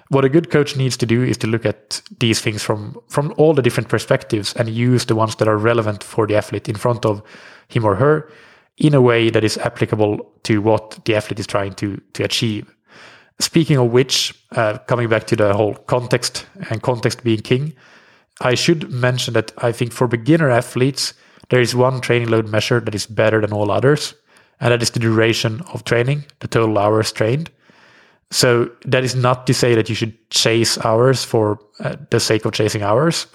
what 0.09 0.25
a 0.25 0.29
good 0.29 0.51
coach 0.51 0.77
needs 0.77 0.97
to 0.99 1.07
do 1.07 1.23
is 1.23 1.37
to 1.39 1.47
look 1.47 1.65
at 1.65 2.03
these 2.19 2.41
things 2.41 2.63
from 2.63 2.97
from 3.09 3.35
all 3.37 3.55
the 3.55 3.63
different 3.63 3.89
perspectives 3.89 4.55
and 4.55 4.69
use 4.69 5.07
the 5.07 5.15
ones 5.15 5.37
that 5.37 5.49
are 5.49 5.57
relevant 5.57 6.03
for 6.03 6.27
the 6.27 6.37
athlete 6.37 6.69
in 6.69 6.75
front 6.75 7.05
of 7.07 7.23
him 7.69 7.85
or 7.85 7.95
her 7.97 8.31
in 8.77 8.95
a 8.95 9.01
way 9.01 9.31
that 9.31 9.45
is 9.45 9.57
applicable 9.59 10.19
to 10.43 10.61
what 10.61 11.01
the 11.05 11.15
athlete 11.15 11.41
is 11.41 11.47
trying 11.47 11.75
to 11.75 12.01
to 12.13 12.23
achieve 12.23 12.75
speaking 13.41 13.79
of 13.79 13.91
which 13.91 14.35
uh, 14.53 14.79
coming 14.87 15.09
back 15.09 15.27
to 15.27 15.37
the 15.37 15.55
whole 15.55 15.75
context 15.75 16.47
and 16.71 16.83
context 16.83 17.25
being 17.25 17.41
king 17.41 17.73
i 18.41 18.55
should 18.55 18.91
mention 18.91 19.35
that 19.35 19.53
i 19.59 19.73
think 19.73 19.93
for 19.93 20.07
beginner 20.07 20.51
athletes 20.51 21.15
there 21.51 21.61
is 21.61 21.75
one 21.75 22.01
training 22.01 22.29
load 22.29 22.49
measure 22.49 22.81
that 22.81 22.95
is 22.95 23.07
better 23.07 23.41
than 23.41 23.53
all 23.53 23.71
others 23.71 24.15
and 24.61 24.73
that 24.73 24.83
is 24.83 24.91
the 24.91 25.01
duration 25.01 25.61
of 25.73 25.85
training 25.85 26.25
the 26.41 26.49
total 26.49 26.79
hours 26.79 27.13
trained 27.13 27.51
so 28.35 28.69
that 28.85 29.05
is 29.05 29.15
not 29.15 29.47
to 29.47 29.55
say 29.55 29.77
that 29.77 29.89
you 29.89 29.95
should 29.95 30.15
chase 30.31 30.77
hours 30.85 31.25
for 31.25 31.61
uh, 31.79 31.95
the 32.11 32.19
sake 32.19 32.45
of 32.45 32.53
chasing 32.53 32.83
hours, 32.83 33.29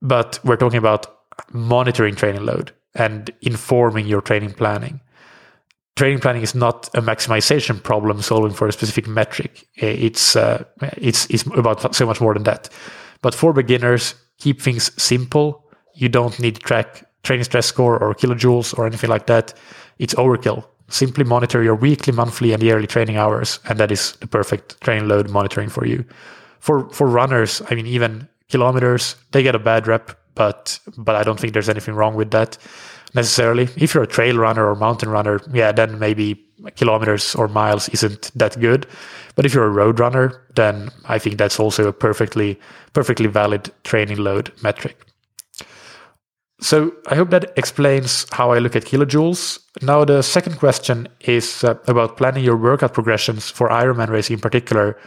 but 0.00 0.38
we're 0.44 0.56
talking 0.56 0.78
about 0.78 1.14
monitoring 1.52 2.14
training 2.14 2.46
load 2.46 2.72
and 2.94 3.30
informing 3.42 4.06
your 4.06 4.22
training 4.22 4.52
planning. 4.52 5.00
Training 5.96 6.20
planning 6.20 6.40
is 6.40 6.54
not 6.54 6.88
a 6.94 7.02
maximization 7.02 7.82
problem 7.82 8.22
solving 8.22 8.52
for 8.52 8.66
a 8.66 8.72
specific 8.72 9.06
metric. 9.06 9.68
It's 9.74 10.36
uh, 10.36 10.64
it's 10.96 11.26
it's 11.26 11.44
about 11.54 11.94
so 11.94 12.06
much 12.06 12.20
more 12.22 12.32
than 12.32 12.44
that. 12.44 12.70
But 13.20 13.34
for 13.34 13.52
beginners, 13.52 14.14
keep 14.40 14.60
things 14.60 14.90
simple. 15.00 15.64
You 15.94 16.08
don't 16.08 16.38
need 16.40 16.56
to 16.56 16.60
track 16.60 17.06
training 17.22 17.44
stress 17.44 17.66
score 17.66 17.98
or 17.98 18.14
kilojoules 18.14 18.76
or 18.76 18.86
anything 18.86 19.10
like 19.10 19.26
that. 19.26 19.54
It's 19.98 20.14
overkill 20.14 20.64
simply 20.90 21.24
monitor 21.24 21.62
your 21.62 21.74
weekly, 21.74 22.12
monthly, 22.12 22.52
and 22.52 22.62
yearly 22.62 22.86
training 22.86 23.16
hours, 23.16 23.60
and 23.68 23.78
that 23.78 23.90
is 23.90 24.12
the 24.20 24.26
perfect 24.26 24.80
training 24.80 25.08
load 25.08 25.30
monitoring 25.30 25.68
for 25.68 25.86
you. 25.86 26.04
For 26.58 26.90
for 26.90 27.06
runners, 27.06 27.62
I 27.70 27.74
mean, 27.74 27.86
even 27.86 28.28
kilometers, 28.48 29.16
they 29.30 29.42
get 29.42 29.54
a 29.54 29.58
bad 29.58 29.86
rep, 29.86 30.10
but 30.34 30.78
but 30.98 31.16
I 31.16 31.22
don't 31.22 31.40
think 31.40 31.52
there's 31.52 31.68
anything 31.68 31.94
wrong 31.94 32.14
with 32.14 32.30
that 32.32 32.58
necessarily. 33.14 33.68
If 33.76 33.94
you're 33.94 34.04
a 34.04 34.08
trail 34.08 34.36
runner 34.36 34.66
or 34.68 34.74
mountain 34.74 35.08
runner, 35.08 35.40
yeah, 35.52 35.72
then 35.72 35.98
maybe 35.98 36.44
kilometers 36.76 37.34
or 37.34 37.48
miles 37.48 37.88
isn't 37.90 38.30
that 38.34 38.58
good. 38.60 38.86
But 39.34 39.46
if 39.46 39.54
you're 39.54 39.66
a 39.66 39.70
road 39.70 39.98
runner, 39.98 40.42
then 40.54 40.90
I 41.06 41.18
think 41.18 41.38
that's 41.38 41.58
also 41.58 41.88
a 41.88 41.92
perfectly 41.92 42.58
perfectly 42.92 43.26
valid 43.26 43.70
training 43.84 44.18
load 44.18 44.52
metric. 44.62 45.06
So 46.60 46.92
I 47.08 47.14
hope 47.14 47.30
that 47.30 47.52
explains 47.56 48.26
how 48.32 48.52
I 48.52 48.58
look 48.58 48.76
at 48.76 48.84
kilojoules. 48.84 49.58
Now, 49.80 50.04
the 50.04 50.22
second 50.22 50.58
question 50.58 51.08
is 51.20 51.64
uh, 51.64 51.76
about 51.86 52.18
planning 52.18 52.44
your 52.44 52.56
workout 52.56 52.92
progressions 52.92 53.48
for 53.50 53.70
Ironman 53.70 54.10
racing 54.10 54.34
in 54.34 54.40
particular, 54.40 54.98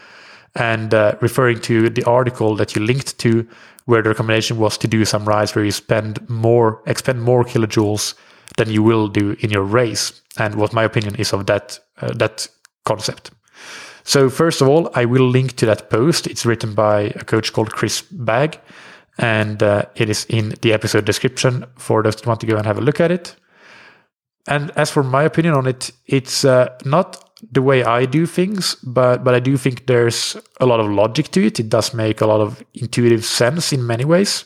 and 0.55 0.93
uh, 0.93 1.15
referring 1.21 1.59
to 1.61 1.89
the 1.89 2.03
article 2.03 2.55
that 2.55 2.75
you 2.75 2.85
linked 2.85 3.17
to, 3.19 3.47
where 3.85 4.01
the 4.01 4.09
recommendation 4.09 4.57
was 4.57 4.77
to 4.77 4.87
do 4.87 5.05
some 5.05 5.25
rides 5.25 5.55
where 5.55 5.65
you 5.65 5.71
spend 5.71 6.27
more, 6.29 6.81
expend 6.85 7.21
more 7.21 7.43
kilojoules 7.43 8.13
than 8.57 8.69
you 8.69 8.83
will 8.83 9.07
do 9.07 9.35
in 9.39 9.49
your 9.49 9.63
race, 9.63 10.21
and 10.37 10.55
what 10.55 10.73
my 10.73 10.83
opinion 10.83 11.15
is 11.15 11.33
of 11.33 11.45
that 11.45 11.79
uh, 12.01 12.13
that 12.13 12.47
concept. 12.85 13.31
So 14.03 14.29
first 14.29 14.61
of 14.61 14.67
all, 14.67 14.89
I 14.93 15.05
will 15.05 15.27
link 15.27 15.55
to 15.57 15.65
that 15.65 15.89
post. 15.89 16.27
It's 16.27 16.45
written 16.45 16.73
by 16.75 17.13
a 17.15 17.23
coach 17.23 17.53
called 17.53 17.71
Chris 17.71 18.01
Bagg, 18.01 18.59
and 19.17 19.63
uh, 19.63 19.85
it 19.95 20.09
is 20.09 20.25
in 20.25 20.55
the 20.61 20.73
episode 20.73 21.05
description 21.05 21.65
for 21.77 22.03
those 22.03 22.19
who 22.19 22.27
want 22.27 22.41
to 22.41 22.47
go 22.47 22.57
and 22.57 22.65
have 22.65 22.77
a 22.77 22.81
look 22.81 22.99
at 22.99 23.11
it. 23.11 23.35
And 24.47 24.71
as 24.71 24.91
for 24.91 25.03
my 25.03 25.23
opinion 25.23 25.53
on 25.53 25.67
it, 25.67 25.91
it's 26.05 26.43
uh, 26.43 26.77
not 26.83 27.32
the 27.51 27.61
way 27.61 27.83
I 27.83 28.05
do 28.05 28.25
things, 28.25 28.75
but 28.83 29.23
but 29.23 29.35
I 29.35 29.39
do 29.39 29.57
think 29.57 29.87
there's 29.87 30.37
a 30.59 30.65
lot 30.65 30.79
of 30.79 30.89
logic 30.89 31.31
to 31.31 31.45
it. 31.45 31.59
It 31.59 31.69
does 31.69 31.93
make 31.93 32.21
a 32.21 32.25
lot 32.25 32.41
of 32.41 32.63
intuitive 32.73 33.25
sense 33.25 33.73
in 33.73 33.85
many 33.85 34.05
ways. 34.05 34.45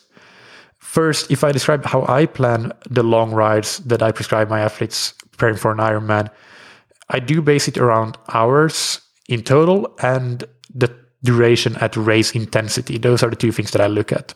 First, 0.80 1.30
if 1.32 1.44
I 1.44 1.52
describe 1.52 1.86
how 1.86 2.06
I 2.08 2.26
plan 2.26 2.72
the 2.90 3.04
long 3.04 3.32
rides 3.32 3.80
that 3.80 4.02
I 4.02 4.12
prescribe 4.12 4.50
my 4.50 4.62
athletes 4.62 5.14
preparing 5.32 5.58
for 5.58 5.72
an 5.72 5.80
Ironman, 5.80 6.30
I 7.10 7.20
do 7.20 7.42
base 7.42 7.68
it 7.68 7.78
around 7.78 8.18
hours 8.34 9.02
in 9.28 9.44
total 9.44 9.94
and 10.02 10.44
the 10.74 10.90
duration 11.24 11.76
at 11.78 11.96
race 11.98 12.32
intensity. 12.32 12.98
Those 12.98 13.22
are 13.24 13.30
the 13.30 13.36
two 13.36 13.52
things 13.52 13.72
that 13.72 13.82
I 13.82 13.88
look 13.88 14.12
at. 14.12 14.34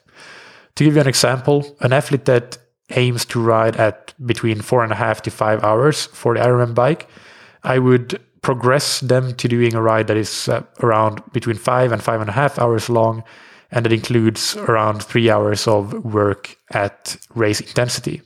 To 0.76 0.84
give 0.84 0.96
you 0.96 1.02
an 1.02 1.08
example, 1.08 1.76
an 1.80 1.94
athlete 1.94 2.26
that 2.26 2.58
aims 2.92 3.26
to 3.26 3.42
ride 3.42 3.78
at 3.78 4.14
between 4.26 4.62
four 4.62 4.84
and 4.84 4.92
a 4.92 4.96
half 4.96 5.22
to 5.24 5.32
five 5.32 5.64
hours 5.64 6.06
for 6.08 6.36
the 6.36 6.42
Ironman 6.42 6.76
bike, 6.76 7.08
I 7.64 7.80
would 7.80 8.20
progress 8.42 9.00
them 9.02 9.36
to 9.36 9.48
doing 9.48 9.76
a 9.76 9.82
ride 9.82 10.08
that 10.08 10.18
is 10.18 10.50
uh, 10.50 10.64
around 10.82 11.22
between 11.32 11.58
five 11.58 11.92
and 11.92 12.04
five 12.04 12.22
and 12.22 12.30
a 12.30 12.34
half 12.34 12.58
hours 12.58 12.90
long, 12.90 13.24
and 13.72 13.86
that 13.86 13.94
includes 13.94 14.56
around 14.58 15.04
three 15.04 15.30
hours 15.30 15.68
of 15.68 15.94
work 16.04 16.58
at 16.72 17.18
race 17.36 17.62
intensity. 17.62 18.22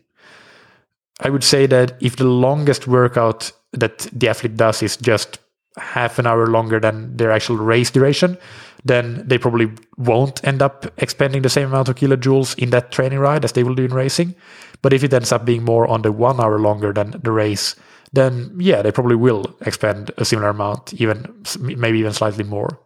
I 1.22 1.30
would 1.30 1.44
say 1.44 1.66
that 1.68 1.98
if 2.02 2.16
the 2.16 2.26
longest 2.26 2.88
workout 2.88 3.52
that 3.74 4.08
the 4.12 4.30
athlete 4.30 4.58
does 4.58 4.82
is 4.82 4.98
just 4.98 5.40
half 5.78 6.20
an 6.20 6.28
hour 6.28 6.48
longer 6.48 6.80
than 6.80 7.16
their 7.18 7.32
actual 7.32 7.58
race 7.58 7.92
duration, 7.92 8.38
then 8.86 9.28
they 9.28 9.38
probably 9.38 9.72
won't 9.98 10.46
end 10.48 10.62
up 10.62 10.86
expending 11.02 11.42
the 11.42 11.50
same 11.50 11.68
amount 11.68 11.90
of 11.90 11.96
kilojoules 11.96 12.58
in 12.58 12.70
that 12.70 12.92
training 12.92 13.20
ride 13.20 13.44
as 13.44 13.54
they 13.54 13.64
will 13.64 13.76
do 13.76 13.86
in 13.86 13.94
racing. 13.94 14.36
But 14.82 14.94
if 14.94 15.04
it 15.04 15.14
ends 15.14 15.32
up 15.32 15.44
being 15.44 15.64
more 15.64 15.88
on 15.88 16.04
the 16.04 16.12
one 16.12 16.40
hour 16.40 16.60
longer 16.60 16.94
than 16.94 17.20
the 17.24 17.32
race, 17.32 17.76
then 18.16 18.56
yeah, 18.58 18.82
they 18.82 18.92
probably 18.92 19.16
will 19.16 19.46
expend 19.62 20.12
a 20.18 20.26
similar 20.26 20.50
amount, 20.50 20.94
even 20.94 21.34
maybe 21.60 22.00
even 22.00 22.14
slightly 22.14 22.44
more. 22.44 22.80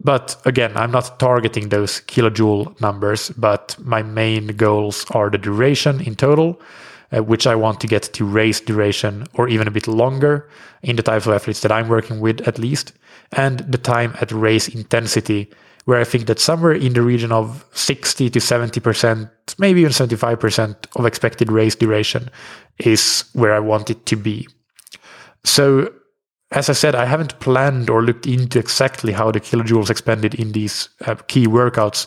But 0.00 0.36
again, 0.44 0.76
I'm 0.76 0.92
not 0.92 1.18
targeting 1.18 1.70
those 1.70 2.00
kilojoule 2.02 2.80
numbers, 2.80 3.30
but 3.30 3.76
my 3.80 4.02
main 4.02 4.48
goals 4.48 5.04
are 5.10 5.28
the 5.30 5.38
duration 5.38 6.00
in 6.00 6.14
total 6.14 6.60
uh, 7.10 7.22
which 7.22 7.46
I 7.46 7.54
want 7.54 7.80
to 7.80 7.86
get 7.86 8.02
to 8.02 8.24
race 8.24 8.60
duration 8.60 9.26
or 9.34 9.48
even 9.48 9.66
a 9.66 9.70
bit 9.70 9.88
longer 9.88 10.48
in 10.82 10.96
the 10.96 11.02
types 11.02 11.26
of 11.26 11.32
athletes 11.32 11.60
that 11.60 11.72
I'm 11.72 11.88
working 11.88 12.20
with, 12.20 12.46
at 12.46 12.58
least, 12.58 12.92
and 13.32 13.60
the 13.60 13.78
time 13.78 14.14
at 14.20 14.32
race 14.32 14.68
intensity, 14.68 15.50
where 15.88 15.98
I 15.98 16.04
think 16.04 16.26
that 16.26 16.38
somewhere 16.38 16.74
in 16.74 16.92
the 16.92 17.00
region 17.00 17.32
of 17.32 17.64
60 17.72 18.28
to 18.28 18.38
70%, 18.38 19.30
maybe 19.56 19.80
even 19.80 19.90
75% 19.90 20.76
of 20.96 21.06
expected 21.06 21.50
race 21.50 21.74
duration 21.74 22.28
is 22.78 23.24
where 23.32 23.54
I 23.54 23.60
want 23.60 23.88
it 23.88 24.04
to 24.04 24.16
be. 24.16 24.46
So, 25.44 25.90
as 26.50 26.68
I 26.68 26.74
said, 26.74 26.94
I 26.94 27.06
haven't 27.06 27.40
planned 27.40 27.88
or 27.88 28.02
looked 28.02 28.26
into 28.26 28.58
exactly 28.58 29.14
how 29.14 29.30
the 29.30 29.40
kilojoules 29.40 29.88
expended 29.88 30.34
in 30.34 30.52
these 30.52 30.90
uh, 31.06 31.14
key 31.26 31.46
workouts 31.46 32.06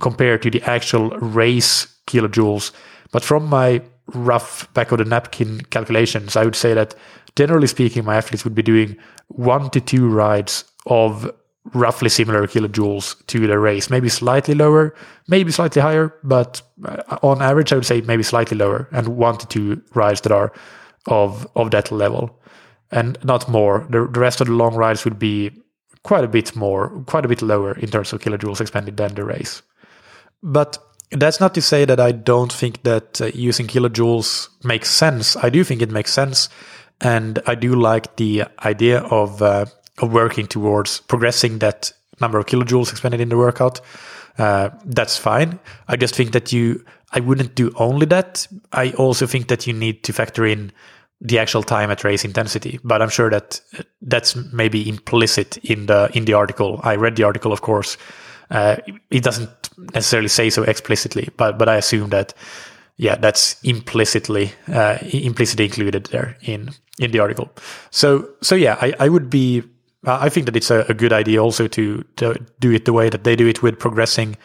compared 0.00 0.42
to 0.42 0.50
the 0.50 0.62
actual 0.62 1.10
race 1.20 1.86
kilojoules. 2.08 2.72
But 3.12 3.22
from 3.22 3.46
my 3.46 3.80
rough 4.08 4.74
back 4.74 4.90
of 4.90 4.98
the 4.98 5.04
napkin 5.04 5.60
calculations, 5.70 6.34
I 6.34 6.44
would 6.44 6.56
say 6.56 6.74
that 6.74 6.96
generally 7.36 7.68
speaking, 7.68 8.04
my 8.04 8.16
athletes 8.16 8.42
would 8.42 8.56
be 8.56 8.62
doing 8.62 8.96
one 9.28 9.70
to 9.70 9.80
two 9.80 10.08
rides 10.08 10.64
of 10.86 11.30
roughly 11.74 12.08
similar 12.08 12.46
kilojoules 12.46 13.24
to 13.26 13.46
the 13.46 13.58
race, 13.58 13.90
maybe 13.90 14.08
slightly 14.08 14.54
lower, 14.54 14.94
maybe 15.28 15.50
slightly 15.52 15.82
higher, 15.82 16.14
but 16.22 16.62
uh, 16.84 17.18
on 17.22 17.42
average, 17.42 17.72
I 17.72 17.76
would 17.76 17.86
say 17.86 18.00
maybe 18.00 18.22
slightly 18.22 18.56
lower, 18.56 18.88
and 18.92 19.08
one 19.08 19.38
to 19.38 19.46
two 19.46 19.82
rides 19.94 20.20
that 20.22 20.32
are 20.32 20.52
of 21.06 21.46
of 21.54 21.70
that 21.70 21.90
level, 21.90 22.40
and 22.90 23.18
not 23.24 23.48
more. 23.48 23.86
The, 23.90 24.06
the 24.06 24.20
rest 24.20 24.40
of 24.40 24.46
the 24.46 24.54
long 24.54 24.74
rides 24.74 25.04
would 25.04 25.18
be 25.18 25.50
quite 26.02 26.24
a 26.24 26.28
bit 26.28 26.56
more, 26.56 26.90
quite 27.06 27.24
a 27.24 27.28
bit 27.28 27.42
lower 27.42 27.76
in 27.78 27.90
terms 27.90 28.12
of 28.12 28.20
kilojoules 28.20 28.60
expended 28.60 28.96
than 28.96 29.14
the 29.14 29.24
race. 29.24 29.62
But 30.42 30.78
that's 31.10 31.40
not 31.40 31.54
to 31.54 31.62
say 31.62 31.84
that 31.84 32.00
I 32.00 32.12
don't 32.12 32.52
think 32.52 32.82
that 32.82 33.20
uh, 33.20 33.26
using 33.26 33.66
kilojoules 33.66 34.48
makes 34.64 34.90
sense. 34.90 35.36
I 35.36 35.50
do 35.50 35.64
think 35.64 35.82
it 35.82 35.90
makes 35.90 36.12
sense, 36.12 36.48
and 37.00 37.38
I 37.46 37.54
do 37.54 37.74
like 37.74 38.16
the 38.16 38.44
idea 38.64 39.00
of 39.00 39.42
uh, 39.42 39.66
of 40.00 40.12
working 40.12 40.46
towards 40.46 41.00
progressing 41.00 41.58
that 41.58 41.92
number 42.20 42.38
of 42.38 42.46
kilojoules 42.46 42.90
expended 42.90 43.20
in 43.20 43.28
the 43.28 43.36
workout. 43.36 43.80
Uh, 44.38 44.70
that's 44.84 45.16
fine. 45.18 45.58
I 45.88 45.96
just 45.96 46.14
think 46.14 46.32
that 46.32 46.52
you, 46.52 46.84
I 47.12 47.20
wouldn't 47.20 47.54
do 47.54 47.72
only 47.76 48.06
that. 48.06 48.46
I 48.72 48.92
also 48.92 49.26
think 49.26 49.48
that 49.48 49.66
you 49.66 49.72
need 49.72 50.04
to 50.04 50.12
factor 50.12 50.46
in 50.46 50.72
the 51.20 51.38
actual 51.38 51.62
time 51.62 51.90
at 51.90 52.04
race 52.04 52.24
intensity. 52.24 52.78
But 52.84 53.02
I'm 53.02 53.08
sure 53.08 53.30
that 53.30 53.60
uh, 53.76 53.82
that's 54.02 54.36
maybe 54.52 54.88
implicit 54.88 55.56
in 55.58 55.86
the 55.86 56.10
in 56.14 56.24
the 56.24 56.34
article. 56.34 56.80
I 56.84 56.96
read 56.96 57.16
the 57.16 57.24
article, 57.24 57.52
of 57.52 57.60
course. 57.60 57.96
Uh, 58.50 58.76
it 59.10 59.24
doesn't 59.24 59.50
necessarily 59.94 60.28
say 60.28 60.50
so 60.50 60.62
explicitly, 60.62 61.28
but 61.36 61.58
but 61.58 61.68
I 61.68 61.76
assume 61.76 62.10
that 62.10 62.34
yeah, 62.96 63.16
that's 63.16 63.60
implicitly 63.62 64.52
uh, 64.68 64.98
implicitly 65.12 65.64
included 65.64 66.06
there 66.06 66.36
in 66.42 66.70
in 66.98 67.10
the 67.10 67.18
article. 67.18 67.50
So 67.90 68.28
so 68.40 68.54
yeah, 68.54 68.76
I, 68.80 68.94
I 69.00 69.08
would 69.08 69.28
be 69.28 69.62
I 70.04 70.28
think 70.28 70.46
that 70.46 70.56
it's 70.56 70.70
a, 70.70 70.84
a 70.88 70.94
good 70.94 71.12
idea 71.12 71.42
also 71.42 71.66
to, 71.68 72.04
to 72.16 72.46
do 72.60 72.70
it 72.70 72.84
the 72.84 72.92
way 72.92 73.08
that 73.08 73.24
they 73.24 73.36
do 73.36 73.48
it 73.48 73.62
with 73.62 73.78
progressing 73.78 74.36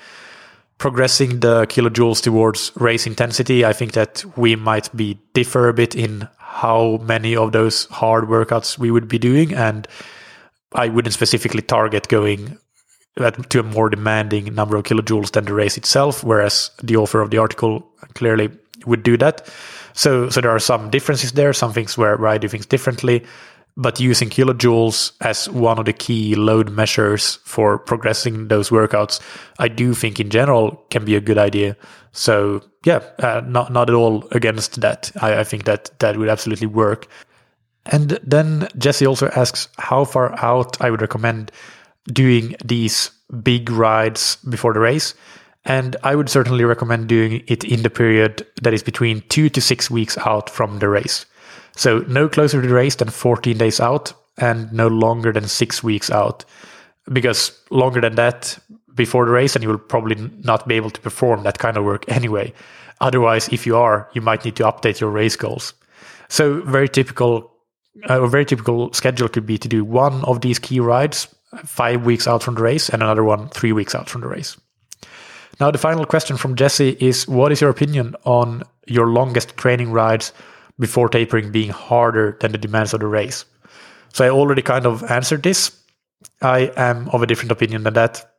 progressing 0.79 1.39
the 1.39 1.65
kilojoules 1.67 2.21
towards 2.21 2.71
race 2.75 3.05
intensity. 3.05 3.63
I 3.63 3.73
think 3.73 3.93
that 3.93 4.25
we 4.35 4.55
might 4.55 4.93
be 4.95 5.19
differ 5.33 5.69
a 5.69 5.73
bit 5.73 5.95
in 5.95 6.27
how 6.37 6.97
many 7.03 7.35
of 7.35 7.51
those 7.51 7.85
hard 7.85 8.25
workouts 8.25 8.77
we 8.77 8.91
would 8.91 9.07
be 9.07 9.19
doing, 9.19 9.53
and 9.53 9.87
I 10.73 10.89
wouldn't 10.89 11.13
specifically 11.13 11.61
target 11.61 12.07
going 12.07 12.57
to 13.15 13.59
a 13.59 13.63
more 13.63 13.89
demanding 13.89 14.53
number 14.55 14.75
of 14.75 14.83
kilojoules 14.83 15.31
than 15.31 15.45
the 15.45 15.53
race 15.53 15.77
itself, 15.77 16.23
whereas 16.23 16.71
the 16.81 16.97
author 16.97 17.21
of 17.21 17.29
the 17.29 17.37
article 17.37 17.87
clearly 18.15 18.49
would 18.85 19.03
do 19.03 19.15
that. 19.17 19.47
So, 19.93 20.29
so 20.29 20.41
there 20.41 20.51
are 20.51 20.59
some 20.59 20.89
differences 20.89 21.33
there, 21.33 21.53
some 21.53 21.71
things 21.71 21.97
where, 21.97 22.17
where 22.17 22.29
I 22.29 22.39
do 22.39 22.47
things 22.47 22.65
differently 22.65 23.23
but 23.75 23.99
using 23.99 24.29
kilojoules 24.29 25.13
as 25.21 25.49
one 25.49 25.79
of 25.79 25.85
the 25.85 25.93
key 25.93 26.35
load 26.35 26.69
measures 26.69 27.39
for 27.43 27.79
progressing 27.79 28.47
those 28.47 28.69
workouts, 28.69 29.19
I 29.59 29.67
do 29.67 29.93
think 29.93 30.19
in 30.19 30.29
general 30.29 30.85
can 30.89 31.05
be 31.05 31.15
a 31.15 31.21
good 31.21 31.37
idea. 31.37 31.75
So 32.11 32.61
yeah, 32.85 32.99
uh, 33.19 33.41
not 33.45 33.71
not 33.71 33.89
at 33.89 33.95
all 33.95 34.27
against 34.31 34.81
that. 34.81 35.11
I, 35.21 35.39
I 35.39 35.43
think 35.43 35.63
that 35.63 35.97
that 35.99 36.17
would 36.17 36.29
absolutely 36.29 36.67
work. 36.67 37.07
And 37.85 38.19
then 38.23 38.67
Jesse 38.77 39.07
also 39.07 39.27
asks 39.29 39.67
how 39.77 40.05
far 40.05 40.33
out 40.43 40.79
I 40.81 40.89
would 40.89 41.01
recommend 41.01 41.51
doing 42.07 42.55
these 42.63 43.11
big 43.41 43.69
rides 43.69 44.37
before 44.49 44.73
the 44.73 44.79
race. 44.79 45.15
And 45.65 45.95
I 46.03 46.15
would 46.15 46.29
certainly 46.29 46.65
recommend 46.65 47.07
doing 47.07 47.41
it 47.47 47.63
in 47.63 47.83
the 47.83 47.89
period 47.89 48.45
that 48.61 48.73
is 48.73 48.83
between 48.83 49.21
two 49.29 49.49
to 49.49 49.61
six 49.61 49.89
weeks 49.89 50.17
out 50.17 50.49
from 50.49 50.79
the 50.79 50.89
race. 50.89 51.25
So 51.75 51.99
no 52.07 52.29
closer 52.29 52.61
to 52.61 52.67
the 52.67 52.73
race 52.73 52.95
than 52.95 53.09
14 53.09 53.57
days 53.57 53.79
out 53.79 54.13
and 54.37 54.71
no 54.73 54.87
longer 54.87 55.31
than 55.31 55.47
six 55.47 55.83
weeks 55.83 56.09
out. 56.09 56.45
Because 57.11 57.59
longer 57.69 58.01
than 58.01 58.15
that 58.15 58.57
before 58.95 59.25
the 59.25 59.31
race, 59.31 59.55
and 59.55 59.63
you 59.63 59.69
will 59.69 59.77
probably 59.77 60.15
not 60.43 60.67
be 60.67 60.75
able 60.75 60.89
to 60.91 61.01
perform 61.01 61.43
that 61.43 61.59
kind 61.59 61.77
of 61.77 61.83
work 61.83 62.05
anyway. 62.07 62.53
Otherwise, 63.01 63.49
if 63.49 63.65
you 63.65 63.75
are, 63.75 64.09
you 64.13 64.21
might 64.21 64.45
need 64.45 64.55
to 64.55 64.63
update 64.63 64.99
your 64.99 65.09
race 65.09 65.35
goals. 65.35 65.73
So 66.29 66.61
very 66.61 66.87
typical, 66.87 67.51
uh, 68.09 68.23
a 68.23 68.27
very 68.27 68.45
typical 68.45 68.93
schedule 68.93 69.27
could 69.27 69.45
be 69.45 69.57
to 69.57 69.67
do 69.67 69.83
one 69.83 70.23
of 70.25 70.41
these 70.41 70.59
key 70.59 70.79
rides 70.79 71.27
five 71.65 72.05
weeks 72.05 72.27
out 72.27 72.41
from 72.41 72.55
the 72.55 72.61
race 72.61 72.89
and 72.89 73.03
another 73.03 73.23
one 73.23 73.49
three 73.49 73.71
weeks 73.71 73.93
out 73.93 74.09
from 74.09 74.21
the 74.21 74.27
race. 74.27 74.57
Now, 75.59 75.69
the 75.69 75.77
final 75.77 76.05
question 76.05 76.37
from 76.37 76.55
Jesse 76.55 76.97
is 76.99 77.27
What 77.27 77.51
is 77.51 77.61
your 77.61 77.69
opinion 77.69 78.15
on 78.23 78.63
your 78.87 79.07
longest 79.07 79.55
training 79.57 79.91
rides 79.91 80.33
before 80.79 81.09
tapering 81.09 81.51
being 81.51 81.69
harder 81.69 82.37
than 82.39 82.51
the 82.51 82.57
demands 82.57 82.93
of 82.93 82.99
the 82.99 83.07
race. 83.07 83.45
So 84.13 84.25
I 84.25 84.29
already 84.29 84.61
kind 84.61 84.85
of 84.85 85.03
answered 85.03 85.43
this. 85.43 85.77
I 86.41 86.71
am 86.75 87.09
of 87.09 87.21
a 87.21 87.27
different 87.27 87.51
opinion 87.51 87.83
than 87.83 87.93
that. 87.93 88.33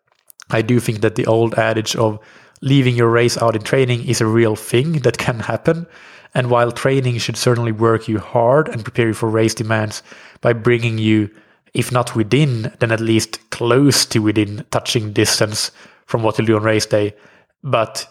I 0.50 0.62
do 0.62 0.80
think 0.80 1.00
that 1.00 1.14
the 1.14 1.26
old 1.26 1.54
adage 1.54 1.96
of 1.96 2.18
leaving 2.60 2.96
your 2.96 3.10
race 3.10 3.36
out 3.38 3.56
in 3.56 3.62
training 3.62 4.06
is 4.06 4.20
a 4.20 4.26
real 4.26 4.56
thing 4.56 5.00
that 5.00 5.18
can 5.18 5.40
happen. 5.40 5.86
And 6.34 6.50
while 6.50 6.72
training 6.72 7.18
should 7.18 7.36
certainly 7.36 7.72
work 7.72 8.08
you 8.08 8.18
hard 8.18 8.68
and 8.68 8.82
prepare 8.84 9.08
you 9.08 9.14
for 9.14 9.28
race 9.28 9.54
demands 9.54 10.02
by 10.40 10.52
bringing 10.52 10.98
you, 10.98 11.30
if 11.74 11.92
not 11.92 12.16
within, 12.16 12.72
then 12.80 12.90
at 12.90 13.00
least 13.00 13.50
close 13.50 14.04
to 14.06 14.18
within 14.20 14.64
touching 14.70 15.12
distance 15.12 15.70
from 16.06 16.22
what 16.22 16.38
you'll 16.38 16.46
do 16.46 16.56
on 16.56 16.62
race 16.62 16.86
day. 16.86 17.14
But 17.62 18.06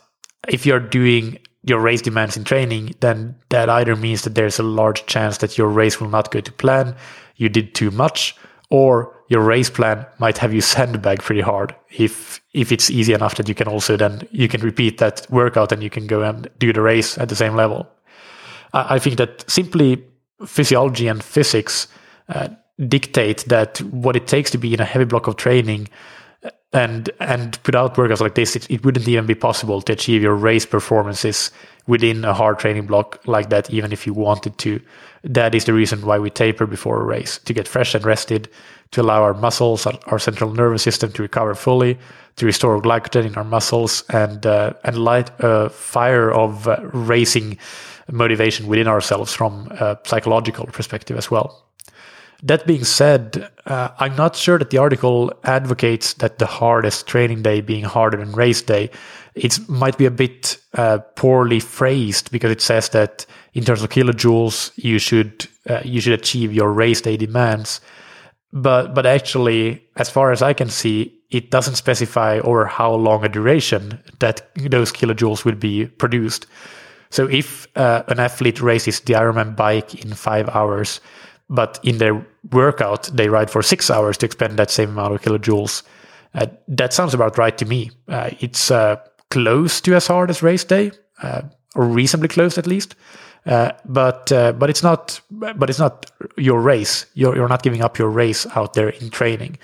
if 0.47 0.65
you're 0.65 0.79
doing 0.79 1.39
your 1.63 1.79
race 1.79 2.01
demands 2.01 2.37
in 2.37 2.43
training, 2.43 2.93
then 2.99 3.35
that 3.49 3.69
either 3.69 3.95
means 3.95 4.23
that 4.23 4.35
there's 4.35 4.59
a 4.59 4.63
large 4.63 5.05
chance 5.05 5.37
that 5.37 5.57
your 5.57 5.69
race 5.69 5.99
will 5.99 6.09
not 6.09 6.31
go 6.31 6.41
to 6.41 6.51
plan, 6.51 6.95
you 7.37 7.49
did 7.49 7.73
too 7.73 7.89
much, 7.91 8.35
or 8.69 9.15
your 9.29 9.41
race 9.41 9.69
plan 9.69 10.05
might 10.19 10.37
have 10.37 10.53
you 10.53 10.61
sandbag 10.61 11.21
pretty 11.21 11.41
hard. 11.41 11.75
If 11.89 12.41
if 12.53 12.71
it's 12.71 12.89
easy 12.89 13.13
enough 13.13 13.35
that 13.35 13.47
you 13.47 13.55
can 13.55 13.67
also 13.67 13.97
then 13.97 14.27
you 14.31 14.47
can 14.47 14.61
repeat 14.61 14.97
that 14.97 15.25
workout 15.29 15.71
and 15.71 15.81
you 15.81 15.89
can 15.89 16.07
go 16.07 16.21
and 16.21 16.47
do 16.59 16.73
the 16.73 16.81
race 16.81 17.17
at 17.17 17.29
the 17.29 17.35
same 17.35 17.55
level. 17.55 17.87
I, 18.73 18.95
I 18.95 18.99
think 18.99 19.17
that 19.17 19.49
simply 19.49 20.03
physiology 20.45 21.07
and 21.07 21.23
physics 21.23 21.87
uh, 22.29 22.49
dictate 22.87 23.45
that 23.47 23.81
what 23.81 24.15
it 24.15 24.27
takes 24.27 24.51
to 24.51 24.57
be 24.57 24.73
in 24.73 24.79
a 24.79 24.85
heavy 24.85 25.05
block 25.05 25.27
of 25.27 25.35
training 25.35 25.87
and 26.73 27.09
and 27.19 27.57
without 27.65 27.95
workouts 27.95 28.19
like 28.19 28.35
this, 28.35 28.55
it, 28.55 28.69
it 28.69 28.83
wouldn't 28.83 29.07
even 29.07 29.25
be 29.25 29.35
possible 29.35 29.81
to 29.81 29.93
achieve 29.93 30.21
your 30.21 30.35
race 30.35 30.65
performances 30.65 31.51
within 31.87 32.25
a 32.25 32.33
hard 32.33 32.59
training 32.59 32.87
block 32.87 33.21
like 33.27 33.49
that, 33.49 33.69
even 33.69 33.91
if 33.91 34.07
you 34.07 34.13
wanted 34.13 34.57
to. 34.57 34.79
That 35.23 35.53
is 35.55 35.65
the 35.65 35.73
reason 35.73 36.05
why 36.05 36.19
we 36.19 36.29
taper 36.29 36.65
before 36.65 37.01
a 37.01 37.05
race 37.05 37.37
to 37.39 37.53
get 37.53 37.67
fresh 37.67 37.93
and 37.95 38.03
rested, 38.05 38.49
to 38.91 39.01
allow 39.01 39.21
our 39.23 39.33
muscles, 39.33 39.85
our 39.85 40.19
central 40.19 40.53
nervous 40.53 40.83
system 40.83 41.11
to 41.13 41.21
recover 41.21 41.55
fully, 41.55 41.97
to 42.37 42.45
restore 42.45 42.81
glycogen 42.81 43.25
in 43.25 43.35
our 43.35 43.43
muscles, 43.43 44.03
and 44.09 44.45
uh, 44.45 44.73
and 44.83 44.97
light 44.97 45.29
a 45.39 45.69
fire 45.69 46.31
of 46.31 46.67
uh, 46.67 46.79
racing 46.93 47.57
motivation 48.11 48.67
within 48.67 48.87
ourselves 48.87 49.33
from 49.33 49.67
a 49.79 49.97
psychological 50.05 50.65
perspective 50.65 51.17
as 51.17 51.31
well. 51.31 51.63
That 52.45 52.67
being 52.67 52.83
said, 52.83 53.49
uh, 53.65 53.89
I'm 53.99 54.17
not 54.17 54.35
sure 54.35 54.59
that 54.59 54.69
the 54.69 54.77
article 54.77 55.31
advocates 55.45 56.15
that 56.15 56.39
the 56.39 56.45
hardest 56.45 57.07
training 57.07 57.41
day 57.41 57.61
being 57.61 57.85
harder 57.85 58.17
than 58.17 58.33
race 58.33 58.61
day. 58.61 58.89
It 59.33 59.57
might 59.69 59.97
be 59.97 60.05
a 60.05 60.11
bit 60.11 60.57
uh, 60.73 60.97
poorly 61.15 61.61
phrased 61.61 62.31
because 62.31 62.51
it 62.51 62.61
says 62.61 62.89
that 62.89 63.25
in 63.53 63.63
terms 63.63 63.81
of 63.81 63.89
kilojoules, 63.89 64.71
you 64.75 64.99
should 64.99 65.47
uh, 65.69 65.81
you 65.85 66.01
should 66.01 66.19
achieve 66.19 66.53
your 66.53 66.73
race 66.73 66.99
day 66.99 67.15
demands. 67.15 67.79
But 68.51 68.93
but 68.93 69.05
actually, 69.05 69.87
as 69.95 70.09
far 70.09 70.33
as 70.33 70.41
I 70.41 70.51
can 70.51 70.69
see, 70.69 71.17
it 71.31 71.49
doesn't 71.49 71.75
specify 71.75 72.39
over 72.39 72.65
how 72.65 72.93
long 72.93 73.23
a 73.23 73.29
duration 73.29 74.03
that 74.19 74.49
those 74.55 74.91
kilojoules 74.91 75.45
would 75.45 75.59
be 75.59 75.85
produced. 75.85 76.45
So 77.09 77.27
if 77.27 77.67
uh, 77.77 78.03
an 78.07 78.19
athlete 78.19 78.61
races 78.61 78.99
the 78.99 79.13
Ironman 79.13 79.55
bike 79.55 80.03
in 80.03 80.13
five 80.13 80.49
hours, 80.49 80.99
but 81.53 81.79
in 81.83 81.97
their 81.99 82.25
workout 82.51 83.03
they 83.13 83.29
ride 83.29 83.49
for 83.49 83.61
six 83.63 83.89
hours 83.89 84.17
to 84.17 84.25
expend 84.25 84.57
that 84.57 84.71
same 84.71 84.89
amount 84.89 85.13
of 85.13 85.21
kilojoules. 85.21 85.83
Uh, 86.33 86.47
that 86.67 86.91
sounds 86.93 87.13
about 87.13 87.37
right 87.37 87.57
to 87.57 87.65
me. 87.65 87.91
Uh, 88.07 88.31
it's 88.39 88.71
uh, 88.71 88.95
close 89.29 89.79
to 89.79 89.95
as 89.95 90.07
hard 90.07 90.29
as 90.29 90.43
race 90.43 90.65
day. 90.65 90.91
Uh, 91.21 91.43
or 91.75 91.85
reasonably 91.85 92.27
close 92.27 92.57
at 92.57 92.67
least. 92.67 92.95
Uh, 93.45 93.71
but 93.85 94.31
uh, 94.31 94.53
but 94.53 94.69
it's 94.69 94.83
not 94.83 95.19
but 95.31 95.69
it's 95.69 95.79
not 95.79 96.09
your 96.37 96.61
race. 96.61 97.05
You're 97.13 97.35
you're 97.35 97.49
not 97.49 97.61
giving 97.61 97.81
up 97.81 97.97
your 97.97 98.09
race 98.09 98.47
out 98.55 98.73
there 98.73 98.89
in 98.89 99.09
training. 99.09 99.57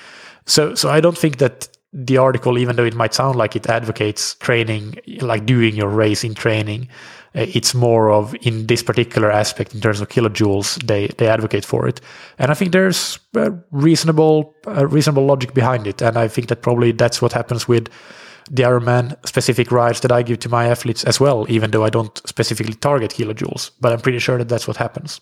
So 0.46 0.76
so 0.76 0.90
I 0.90 1.00
don't 1.00 1.18
think 1.18 1.38
that 1.38 1.70
the 1.94 2.18
article, 2.18 2.58
even 2.58 2.76
though 2.76 2.86
it 2.86 2.96
might 2.96 3.14
sound 3.14 3.36
like 3.36 3.56
it 3.56 3.68
advocates 3.68 4.36
training, 4.36 5.00
like 5.22 5.46
doing 5.46 5.76
your 5.76 5.90
race 5.90 6.24
in 6.24 6.36
training, 6.36 6.88
Uh, 7.36 7.46
it's 7.54 7.76
more 7.76 8.10
of 8.10 8.36
in 8.42 8.66
this 8.66 8.82
particular 8.82 9.32
aspect 9.32 9.76
in 9.76 9.82
terms 9.82 10.02
of 10.02 10.10
kilojoules 10.10 10.82
they 10.88 11.08
they 11.18 11.28
advocate 11.28 11.64
for 11.64 11.88
it. 11.88 12.02
And 12.40 12.50
i 12.50 12.54
think 12.56 12.72
there's 12.72 13.20
a 13.36 13.54
reasonable 13.72 14.56
a 14.66 14.88
reasonable 14.88 15.26
logic 15.26 15.54
behind 15.54 15.86
it. 15.86 16.02
And 16.02 16.18
i 16.18 16.28
think 16.28 16.48
that 16.48 16.62
probably 16.64 16.92
that's 16.92 17.22
what 17.22 17.34
happens 17.34 17.68
with 17.68 17.88
the 18.50 18.64
ironman 18.64 19.16
specific 19.28 19.72
rides 19.72 20.00
that 20.00 20.12
i 20.12 20.24
give 20.24 20.40
to 20.40 20.50
my 20.50 20.66
athletes 20.66 21.04
as 21.04 21.20
well 21.20 21.46
even 21.50 21.70
though 21.70 21.86
i 21.86 21.90
don't 21.90 22.18
specifically 22.28 22.74
target 22.74 23.12
kilojoules 23.12 23.70
but 23.80 23.94
i'm 23.94 24.00
pretty 24.00 24.20
sure 24.20 24.38
that 24.38 24.50
that's 24.50 24.68
what 24.68 24.78
happens. 24.78 25.22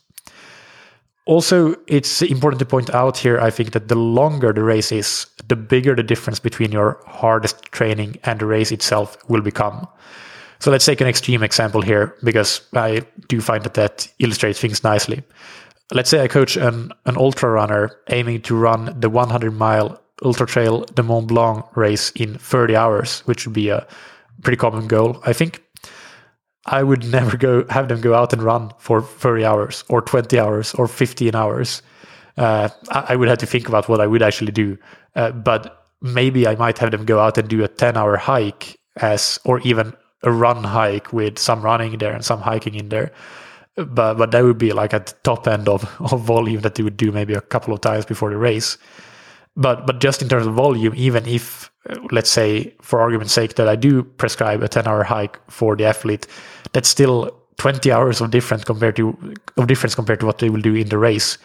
Also 1.26 1.76
it's 1.88 2.22
important 2.22 2.60
to 2.60 2.66
point 2.66 2.90
out 2.92 3.18
here 3.18 3.38
i 3.42 3.50
think 3.50 3.72
that 3.72 3.90
the 3.90 3.96
longer 3.96 4.54
the 4.54 4.64
race 4.64 4.94
is 4.94 5.26
the 5.50 5.58
bigger 5.58 5.94
the 5.94 6.04
difference 6.04 6.40
between 6.40 6.72
your 6.72 7.02
hardest 7.06 7.64
training 7.74 8.18
and 8.24 8.40
the 8.40 8.46
race 8.46 8.72
itself 8.72 9.18
will 9.28 9.42
become 9.42 9.86
so 10.60 10.72
let's 10.72 10.86
take 10.86 11.02
an 11.02 11.08
extreme 11.08 11.44
example 11.44 11.82
here 11.82 12.16
because 12.24 12.62
I 12.74 13.06
do 13.28 13.42
find 13.42 13.64
that 13.64 13.76
that 13.76 14.08
illustrates 14.20 14.60
things 14.60 14.84
nicely. 14.84 15.24
Let's 15.94 16.10
say 16.10 16.22
I 16.22 16.28
coach 16.28 16.58
an, 16.58 16.92
an 17.06 17.18
ultra 17.18 17.50
runner 17.50 17.92
aiming 18.10 18.42
to 18.44 18.56
run 18.56 19.00
the 19.00 19.10
100 19.10 19.52
mile 19.52 20.02
ultra 20.24 20.48
trail 20.48 20.86
the 20.96 21.04
Mont 21.04 21.28
Blanc 21.28 21.66
race 21.76 22.12
in 22.12 22.38
30 22.38 22.76
hours, 22.76 23.20
which 23.22 23.46
would 23.46 23.54
be 23.54 23.70
a 23.70 23.86
pretty 24.42 24.58
common 24.58 24.88
goal, 24.88 25.22
I 25.26 25.34
think. 25.34 25.64
I 26.66 26.84
would 26.84 27.06
never 27.12 27.38
go 27.38 27.66
have 27.70 27.88
them 27.88 28.02
go 28.02 28.14
out 28.14 28.34
and 28.34 28.42
run 28.42 28.72
for 28.80 29.02
30 29.02 29.46
hours 29.46 29.84
or 29.90 30.02
20 30.02 30.40
hours 30.40 30.74
or 30.74 30.88
15 30.88 31.36
hours. 31.36 31.82
Uh, 32.38 32.70
I, 32.90 33.06
I, 33.10 33.16
would 33.16 33.30
have 33.30 33.40
to 33.40 33.48
think 33.48 33.68
about 33.68 33.90
what 33.90 34.00
I 34.00 34.06
would 34.06 34.22
actually 34.22 34.52
do. 34.52 34.78
Uh, 35.16 35.32
but 35.32 35.88
maybe 36.02 36.48
I 36.48 36.56
might 36.56 36.78
have 36.78 36.92
them 36.92 37.04
go 37.04 37.20
out 37.20 37.38
and 37.40 37.48
do 37.48 37.64
a 37.64 37.68
10 37.68 37.98
hour 37.98 38.16
hike 38.16 38.78
as, 38.98 39.40
or 39.44 39.60
even 39.62 39.94
a 40.24 40.32
run 40.32 40.64
hike 40.64 41.14
with 41.14 41.38
some 41.38 41.62
running 41.62 41.94
in 41.94 42.00
there 42.00 42.14
and 42.14 42.26
some 42.26 42.42
hiking 42.42 42.76
in 42.76 42.90
there. 42.90 43.12
But 43.76 44.16
but 44.16 44.32
that 44.32 44.44
would 44.44 44.58
be 44.58 44.72
like 44.72 44.94
at 44.94 45.08
the 45.08 45.16
top 45.24 45.48
end 45.48 45.70
of, 45.70 45.84
of 46.12 46.22
volume 46.22 46.62
that 46.62 46.78
you 46.78 46.84
would 46.84 46.98
do 46.98 47.12
maybe 47.12 47.34
a 47.34 47.42
couple 47.42 47.74
of 47.74 47.82
times 47.82 48.06
before 48.06 48.30
the 48.30 48.38
race. 48.38 48.78
But 49.56 49.86
but 49.86 50.00
just 50.00 50.22
in 50.22 50.30
terms 50.30 50.48
of 50.48 50.54
volume, 50.54 50.94
even 50.96 51.26
if 51.28 51.72
uh, 51.90 51.96
let's 52.12 52.30
say 52.30 52.76
for 52.82 53.00
argument's 53.00 53.34
sake 53.34 53.56
that 53.56 53.68
I 53.68 53.76
do 53.76 54.04
prescribe 54.04 54.64
a 54.64 54.68
10 54.68 54.88
hour 54.88 55.04
hike 55.04 55.40
for 55.50 55.76
the 55.76 55.86
athlete, 55.86 56.28
that's 56.74 56.90
still 56.90 57.32
20 57.58 57.92
hours 57.92 58.22
of 58.22 58.32
difference 58.32 58.64
compared 58.64 58.96
to 58.96 59.18
of 59.58 59.68
difference 59.68 59.96
compared 59.96 60.20
to 60.20 60.26
what 60.26 60.40
they 60.40 60.50
will 60.50 60.62
do 60.62 60.76
in 60.76 60.90
the 60.90 60.98
race. 60.98 61.38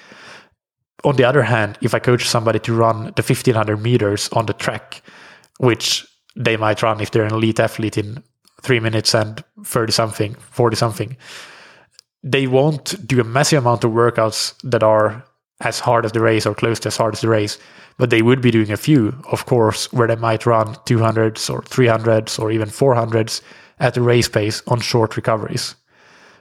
On 1.05 1.17
the 1.17 1.25
other 1.25 1.43
hand, 1.43 1.79
if 1.81 1.95
I 1.95 1.99
coach 1.99 2.29
somebody 2.29 2.61
to 2.61 2.75
run 2.75 3.13
the 3.17 3.23
1500 3.23 3.77
meters 3.77 4.29
on 4.33 4.47
the 4.47 4.53
track, 4.53 5.03
which 5.59 6.07
they 6.37 6.57
might 6.57 6.83
run 6.83 7.01
if 7.01 7.11
they're 7.11 7.25
an 7.25 7.35
elite 7.35 7.61
athlete 7.61 7.99
in 7.99 8.23
three 8.62 8.81
minutes 8.81 9.14
and 9.14 9.42
30 9.64 9.92
something, 9.92 10.35
40 10.35 10.77
something. 10.77 11.16
They 12.22 12.46
won't 12.46 13.07
do 13.07 13.20
a 13.20 13.25
massive 13.25 13.64
amount 13.64 13.85
of 13.85 13.90
workouts 13.90 14.55
that 14.62 14.83
are 14.83 15.25
as 15.61 15.81
hard 15.81 16.05
as 16.05 16.12
the 16.12 16.20
race 16.20 16.46
or 16.46 16.55
close 16.55 16.81
to 16.81 16.88
as 16.88 16.96
hard 16.96 17.14
as 17.14 17.20
the 17.20 17.29
race, 17.29 17.59
but 17.98 18.11
they 18.11 18.22
would 18.22 18.40
be 18.40 18.51
doing 18.51 18.70
a 18.70 18.77
few, 18.77 19.16
of 19.31 19.46
course, 19.46 19.92
where 19.92 20.09
they 20.09 20.16
might 20.16 20.46
run 20.46 20.75
200s 20.87 21.51
or 21.53 21.62
300s 21.62 22.38
or 22.38 22.51
even 22.51 22.68
400s 22.68 23.40
at 23.79 23.94
the 23.94 24.01
race 24.01 24.29
pace 24.29 24.62
on 24.68 24.81
short 24.81 25.16
recoveries. 25.16 25.75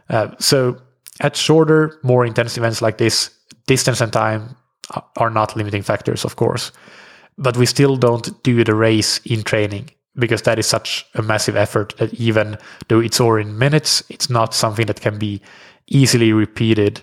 Uh, 0.09 0.29
so 0.39 0.77
at 1.19 1.35
shorter, 1.35 1.99
more 2.03 2.25
intense 2.25 2.57
events 2.57 2.81
like 2.81 2.97
this, 2.97 3.29
distance 3.67 4.01
and 4.01 4.13
time 4.13 4.55
are 5.17 5.29
not 5.29 5.55
limiting 5.55 5.81
factors, 5.81 6.25
of 6.25 6.35
course. 6.35 6.71
But 7.37 7.57
we 7.57 7.65
still 7.65 7.95
don't 7.95 8.43
do 8.43 8.63
the 8.63 8.75
race 8.75 9.19
in 9.25 9.43
training 9.43 9.89
because 10.15 10.41
that 10.43 10.59
is 10.59 10.67
such 10.67 11.05
a 11.15 11.21
massive 11.21 11.55
effort 11.55 11.95
that 11.97 12.13
even 12.15 12.57
though 12.87 12.99
it's 12.99 13.19
all 13.19 13.35
in 13.35 13.57
minutes, 13.57 14.03
it's 14.09 14.29
not 14.29 14.53
something 14.53 14.85
that 14.87 15.01
can 15.01 15.17
be 15.17 15.41
easily 15.87 16.33
repeated. 16.33 17.01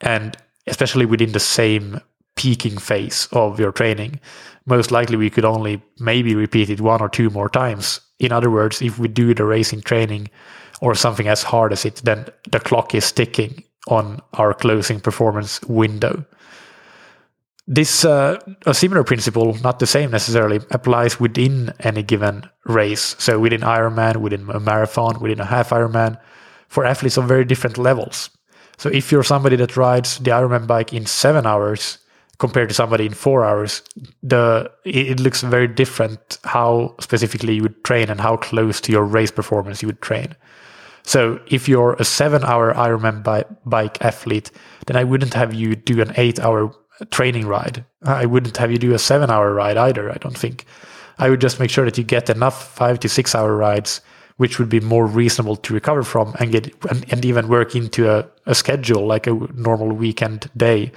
And 0.00 0.36
especially 0.66 1.06
within 1.06 1.32
the 1.32 1.40
same 1.40 2.00
peaking 2.36 2.78
phase 2.78 3.28
of 3.32 3.60
your 3.60 3.72
training, 3.72 4.20
most 4.66 4.90
likely 4.90 5.16
we 5.16 5.30
could 5.30 5.44
only 5.44 5.82
maybe 5.98 6.34
repeat 6.34 6.70
it 6.70 6.80
one 6.80 7.00
or 7.00 7.08
two 7.08 7.30
more 7.30 7.48
times. 7.48 8.00
In 8.18 8.32
other 8.32 8.50
words, 8.50 8.80
if 8.82 8.98
we 8.98 9.08
do 9.08 9.34
the 9.34 9.44
racing 9.44 9.82
training 9.82 10.30
or 10.80 10.94
something 10.94 11.28
as 11.28 11.42
hard 11.42 11.72
as 11.72 11.84
it, 11.84 11.96
then 12.04 12.26
the 12.50 12.60
clock 12.60 12.94
is 12.94 13.12
ticking 13.12 13.62
on 13.88 14.20
our 14.34 14.54
closing 14.54 15.00
performance 15.00 15.60
window. 15.62 16.24
This 17.66 18.04
uh, 18.04 18.38
a 18.66 18.74
similar 18.74 19.04
principle, 19.04 19.56
not 19.62 19.78
the 19.78 19.86
same 19.86 20.10
necessarily, 20.10 20.60
applies 20.70 21.18
within 21.18 21.72
any 21.80 22.02
given 22.02 22.48
race. 22.66 23.16
So 23.18 23.38
within 23.38 23.62
Ironman, 23.62 24.18
within 24.18 24.50
a 24.50 24.60
marathon, 24.60 25.18
within 25.20 25.40
a 25.40 25.46
half 25.46 25.70
Ironman, 25.70 26.20
for 26.68 26.84
athletes 26.84 27.16
of 27.16 27.26
very 27.26 27.44
different 27.44 27.78
levels. 27.78 28.28
So 28.76 28.90
if 28.90 29.10
you're 29.10 29.22
somebody 29.22 29.56
that 29.56 29.76
rides 29.76 30.18
the 30.18 30.30
Ironman 30.30 30.66
bike 30.66 30.92
in 30.92 31.06
seven 31.06 31.46
hours 31.46 31.98
compared 32.38 32.68
to 32.68 32.74
somebody 32.74 33.06
in 33.06 33.14
four 33.14 33.44
hours, 33.44 33.82
the 34.22 34.70
it 34.84 35.20
looks 35.20 35.40
very 35.40 35.68
different 35.68 36.38
how 36.44 36.94
specifically 37.00 37.54
you 37.54 37.62
would 37.62 37.84
train 37.84 38.10
and 38.10 38.20
how 38.20 38.36
close 38.36 38.80
to 38.82 38.92
your 38.92 39.04
race 39.04 39.30
performance 39.30 39.80
you 39.80 39.88
would 39.88 40.02
train. 40.02 40.34
So 41.04 41.38
if 41.46 41.68
you're 41.68 41.94
a 41.94 42.04
seven-hour 42.04 42.74
Ironman 42.74 43.22
bi- 43.22 43.44
bike 43.66 44.02
athlete, 44.02 44.50
then 44.86 44.96
I 44.96 45.04
wouldn't 45.04 45.34
have 45.34 45.52
you 45.54 45.76
do 45.76 46.00
an 46.00 46.12
eight-hour 46.16 46.74
training 47.10 47.46
ride. 47.46 47.84
I 48.02 48.26
wouldn't 48.26 48.56
have 48.56 48.70
you 48.70 48.78
do 48.78 48.94
a 48.94 48.98
seven 48.98 49.30
hour 49.30 49.52
ride 49.52 49.76
either, 49.76 50.10
I 50.10 50.16
don't 50.16 50.36
think. 50.36 50.64
I 51.18 51.30
would 51.30 51.40
just 51.40 51.60
make 51.60 51.70
sure 51.70 51.84
that 51.84 51.98
you 51.98 52.04
get 52.04 52.30
enough 52.30 52.74
five 52.74 53.00
to 53.00 53.08
six 53.08 53.34
hour 53.34 53.56
rides, 53.56 54.00
which 54.36 54.58
would 54.58 54.68
be 54.68 54.80
more 54.80 55.06
reasonable 55.06 55.56
to 55.56 55.74
recover 55.74 56.02
from 56.02 56.34
and 56.38 56.52
get 56.52 56.74
and, 56.90 57.04
and 57.12 57.24
even 57.24 57.48
work 57.48 57.76
into 57.76 58.10
a, 58.10 58.28
a 58.46 58.54
schedule 58.54 59.06
like 59.06 59.26
a 59.26 59.34
normal 59.54 59.92
weekend 59.92 60.50
day 60.56 60.92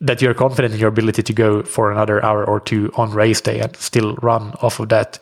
that 0.00 0.22
you're 0.22 0.34
confident 0.34 0.74
in 0.74 0.80
your 0.80 0.88
ability 0.88 1.22
to 1.22 1.32
go 1.32 1.62
for 1.62 1.90
another 1.90 2.24
hour 2.24 2.44
or 2.44 2.60
two 2.60 2.90
on 2.96 3.10
race 3.10 3.40
day 3.40 3.60
and 3.60 3.74
still 3.76 4.14
run 4.16 4.52
off 4.62 4.78
of 4.78 4.88
that. 4.88 5.18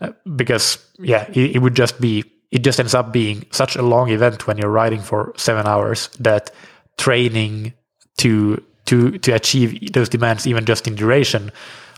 Uh, 0.00 0.10
because 0.36 0.78
yeah, 0.98 1.28
it, 1.30 1.56
it 1.56 1.58
would 1.58 1.74
just 1.74 2.00
be 2.00 2.24
it 2.50 2.64
just 2.64 2.80
ends 2.80 2.94
up 2.94 3.12
being 3.12 3.44
such 3.50 3.76
a 3.76 3.82
long 3.82 4.10
event 4.10 4.46
when 4.46 4.56
you're 4.56 4.70
riding 4.70 5.00
for 5.00 5.34
seven 5.36 5.66
hours 5.66 6.08
that 6.18 6.50
training 6.96 7.74
to 8.16 8.62
to 8.88 9.18
to 9.18 9.32
achieve 9.32 9.92
those 9.92 10.08
demands 10.08 10.46
even 10.46 10.64
just 10.64 10.86
in 10.88 10.94
duration 10.94 11.50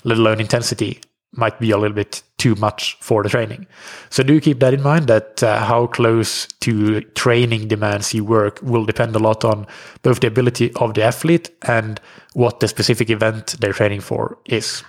let 0.05 0.19
alone 0.19 0.41
intensity 0.41 1.01
might 1.33 1.59
be 1.61 1.71
a 1.71 1.79
little 1.79 1.95
bit 1.95 2.23
too 2.39 2.55
much 2.57 2.97
for 3.01 3.23
the 3.23 3.29
training. 3.29 3.67
So 4.11 4.23
do 4.23 4.41
keep 4.41 4.59
that 4.61 4.75
in 4.75 4.83
mind 4.83 5.07
that 5.07 5.43
uh, 5.43 5.65
how 5.65 5.87
close 5.87 6.47
to 6.61 7.03
training 7.15 7.69
demands 7.69 8.13
you 8.13 8.25
work 8.25 8.59
will 8.63 8.85
depend 8.85 9.15
a 9.15 9.21
lot 9.21 9.45
on 9.45 9.67
both 10.03 10.21
the 10.21 10.27
ability 10.27 10.73
of 10.75 10.95
the 10.95 11.03
athlete 11.03 11.51
and 11.63 12.01
what 12.35 12.61
the 12.61 12.69
specific 12.69 13.11
event 13.11 13.57
they're 13.61 13.73
training 13.73 14.01
for 14.01 14.39
is. 14.47 14.83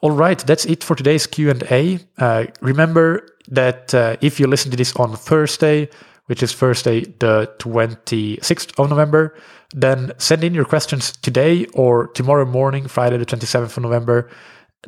All 0.00 0.12
right 0.12 0.38
that's 0.38 0.64
it 0.64 0.82
for 0.82 0.96
today's 0.96 1.28
q&a 1.28 1.98
uh, 2.18 2.46
remember 2.60 3.24
that 3.48 3.94
uh, 3.94 4.16
if 4.20 4.40
you 4.40 4.48
listen 4.48 4.72
to 4.72 4.76
this 4.76 4.94
on 4.96 5.14
thursday 5.14 5.88
which 6.32 6.42
is 6.42 6.52
thursday 6.52 6.98
the 7.20 7.34
26th 7.60 8.72
of 8.80 8.88
november 8.88 9.34
then 9.74 10.12
send 10.18 10.44
in 10.44 10.54
your 10.54 10.64
questions 10.64 11.12
today 11.12 11.66
or 11.74 12.08
tomorrow 12.08 12.44
morning, 12.44 12.86
Friday 12.86 13.16
the 13.16 13.26
27th 13.26 13.76
of 13.76 13.82
November, 13.82 14.28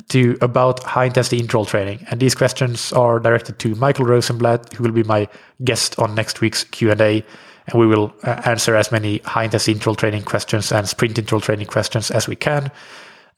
to 0.09 0.37
about 0.41 0.83
high 0.83 1.05
intensity 1.05 1.39
interval 1.39 1.65
training. 1.65 2.05
And 2.09 2.19
these 2.19 2.35
questions 2.35 2.91
are 2.93 3.19
directed 3.19 3.59
to 3.59 3.75
Mikael 3.75 4.05
Rosenblat, 4.05 4.73
who 4.73 4.83
will 4.83 4.91
be 4.91 5.03
my 5.03 5.27
guest 5.63 5.97
on 5.99 6.15
next 6.15 6.41
week's 6.41 6.63
Q&A. 6.65 7.23
And 7.67 7.79
we 7.79 7.87
will 7.87 8.13
uh, 8.23 8.41
answer 8.45 8.75
as 8.75 8.91
many 8.91 9.19
high 9.19 9.45
intensity 9.45 9.71
interval 9.71 9.95
training 9.95 10.23
questions 10.23 10.71
and 10.71 10.87
sprint 10.87 11.17
interval 11.17 11.41
training 11.41 11.67
questions 11.67 12.11
as 12.11 12.27
we 12.27 12.35
can. 12.35 12.71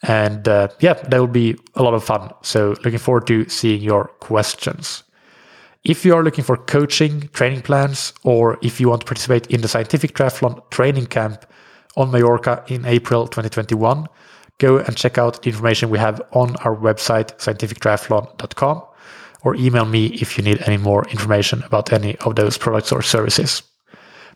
And 0.03 0.47
uh, 0.47 0.67
yeah, 0.79 0.93
that 0.93 1.19
will 1.19 1.27
be 1.27 1.57
a 1.75 1.83
lot 1.83 1.93
of 1.93 2.03
fun. 2.03 2.31
So 2.41 2.75
looking 2.83 2.99
forward 2.99 3.27
to 3.27 3.47
seeing 3.47 3.81
your 3.81 4.09
questions. 4.19 5.03
If 5.87 6.03
you 6.03 6.13
are 6.15 6.23
looking 6.23 6.43
for 6.43 6.57
coaching, 6.57 7.29
training 7.31 7.61
plans, 7.61 8.11
or 8.23 8.59
if 8.61 8.81
you 8.81 8.89
want 8.89 9.03
to 9.03 9.05
participate 9.05 9.47
in 9.47 9.61
the 9.61 9.69
Scientific 9.69 10.13
Triathlon 10.13 10.69
training 10.69 11.05
camp 11.05 11.45
on 11.95 12.11
Mallorca 12.11 12.61
in 12.67 12.85
April 12.85 13.25
2021, 13.25 14.05
go 14.57 14.79
and 14.79 14.97
check 14.97 15.17
out 15.17 15.41
the 15.41 15.49
information 15.49 15.89
we 15.89 15.97
have 15.97 16.21
on 16.33 16.57
our 16.57 16.75
website, 16.75 17.37
scientifictriathlon.com, 17.37 18.83
or 19.43 19.55
email 19.55 19.85
me 19.85 20.07
if 20.07 20.37
you 20.37 20.43
need 20.43 20.61
any 20.67 20.75
more 20.75 21.07
information 21.07 21.63
about 21.63 21.93
any 21.93 22.17
of 22.17 22.35
those 22.35 22.57
products 22.57 22.91
or 22.91 23.01
services. 23.01 23.63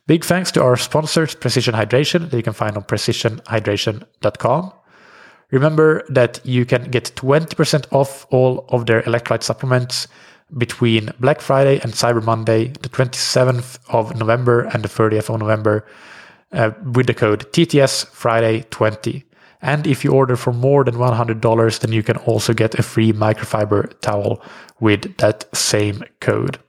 Big 0.08 0.24
thanks 0.24 0.54
to 0.54 0.64
our 0.64 0.78
sponsors, 0.78 1.36
Precision 1.36 1.76
Hydration, 1.76 2.30
that 2.30 2.38
you 2.38 2.44
can 2.44 2.54
find 2.54 2.78
on 2.78 2.84
precisionhydration.com. 2.84 4.72
Remember 5.52 6.06
that 6.08 6.40
you 6.46 6.66
can 6.66 6.90
get 6.90 7.12
20% 7.18 7.92
off 7.92 8.26
all 8.30 8.64
of 8.70 8.86
their 8.86 9.02
electrolyte 9.02 9.44
supplements 9.44 10.08
between 10.58 11.12
Black 11.20 11.42
Friday 11.42 11.80
and 11.82 11.94
Cyber 11.94 12.24
Monday, 12.24 12.68
the 12.68 12.90
27th 12.90 13.80
of 13.90 14.16
November 14.18 14.62
and 14.62 14.84
the 14.84 14.90
30th 14.90 15.34
of 15.34 15.40
November, 15.40 15.86
uh, 16.52 16.72
with 16.94 17.08
the 17.08 17.14
code 17.14 17.52
TTS 17.54 18.08
Friday 18.08 18.66
20. 18.70 19.24
And 19.62 19.86
if 19.86 20.04
you 20.04 20.12
order 20.12 20.36
for 20.36 20.52
more 20.52 20.84
than 20.84 20.96
$100, 20.96 21.80
then 21.80 21.92
you 21.92 22.04
can 22.04 22.18
also 22.18 22.54
get 22.54 22.80
a 22.80 22.84
free 22.84 23.14
microfiber 23.14 23.98
towel 24.02 24.42
with 24.80 25.18
that 25.18 25.46
same 25.56 26.04
code. 26.20 26.60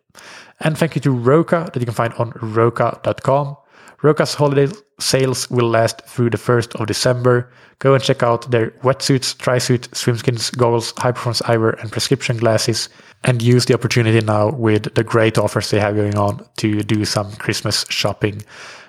And 0.60 0.76
thank 0.76 0.94
you 0.94 1.00
to 1.00 1.10
Roka 1.10 1.70
that 1.72 1.80
you 1.80 1.86
can 1.86 1.94
find 1.94 2.12
on 2.14 2.32
roka.com. 2.40 3.56
Roka's 4.02 4.34
holiday 4.34 4.72
sales 4.98 5.48
will 5.50 5.68
last 5.68 6.02
through 6.02 6.30
the 6.30 6.36
1st 6.38 6.80
of 6.80 6.86
December. 6.86 7.50
Go 7.78 7.94
and 7.94 8.02
check 8.02 8.22
out 8.22 8.50
their 8.50 8.70
wetsuits, 8.82 9.36
tri-suit, 9.38 9.88
swimskins, 9.92 10.56
goggles, 10.56 10.92
high 10.98 11.12
performance 11.12 11.40
eyewear, 11.42 11.80
and 11.80 11.90
prescription 11.90 12.36
glasses. 12.36 12.88
And 13.24 13.40
use 13.40 13.66
the 13.66 13.74
opportunity 13.74 14.20
now 14.20 14.50
with 14.50 14.94
the 14.94 15.04
great 15.04 15.38
offers 15.38 15.70
they 15.70 15.78
have 15.78 15.94
going 15.94 16.16
on 16.16 16.44
to 16.56 16.82
do 16.82 17.04
some 17.04 17.30
Christmas 17.36 17.84
shopping. 17.88 18.42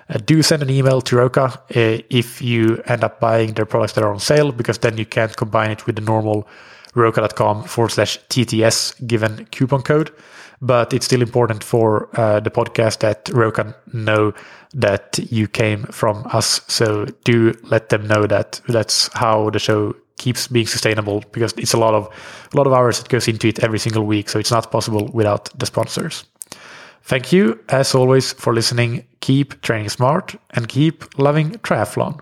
Uh, 0.08 0.18
do 0.18 0.42
send 0.42 0.62
an 0.62 0.70
email 0.70 1.00
to 1.02 1.16
Roka 1.16 1.44
uh, 1.44 2.02
if 2.10 2.42
you 2.42 2.82
end 2.86 3.04
up 3.04 3.20
buying 3.20 3.54
their 3.54 3.66
products 3.66 3.92
that 3.92 4.04
are 4.04 4.12
on 4.12 4.20
sale, 4.20 4.50
because 4.50 4.78
then 4.78 4.98
you 4.98 5.06
can't 5.06 5.36
combine 5.36 5.70
it 5.70 5.86
with 5.86 5.96
the 5.96 6.02
normal 6.02 6.48
roka.com 6.94 7.64
forward 7.64 7.90
slash 7.90 8.18
TTS 8.28 9.06
given 9.06 9.46
coupon 9.46 9.82
code 9.82 10.12
but 10.64 10.94
it's 10.94 11.04
still 11.04 11.20
important 11.20 11.62
for 11.62 12.08
uh, 12.18 12.40
the 12.40 12.50
podcast 12.50 13.00
that 13.00 13.28
Roka 13.28 13.76
know 13.92 14.32
that 14.72 15.18
you 15.30 15.46
came 15.46 15.84
from 15.84 16.26
us. 16.32 16.62
So 16.68 17.04
do 17.24 17.52
let 17.64 17.90
them 17.90 18.06
know 18.06 18.26
that 18.26 18.60
that's 18.66 19.10
how 19.12 19.50
the 19.50 19.58
show 19.58 19.94
keeps 20.16 20.48
being 20.48 20.66
sustainable 20.66 21.22
because 21.32 21.52
it's 21.58 21.74
a 21.74 21.78
lot 21.78 21.92
of 21.92 22.08
a 22.52 22.56
lot 22.56 22.66
of 22.66 22.72
hours 22.72 22.98
that 22.98 23.08
goes 23.08 23.28
into 23.28 23.48
it 23.48 23.62
every 23.62 23.78
single 23.78 24.04
week. 24.04 24.30
So 24.30 24.38
it's 24.38 24.50
not 24.50 24.70
possible 24.70 25.10
without 25.12 25.50
the 25.58 25.66
sponsors. 25.66 26.24
Thank 27.02 27.32
you, 27.32 27.60
as 27.68 27.94
always, 27.94 28.32
for 28.32 28.54
listening. 28.54 29.04
Keep 29.20 29.60
training 29.60 29.90
smart 29.90 30.34
and 30.50 30.66
keep 30.66 31.18
loving 31.18 31.50
triathlon. 31.58 32.20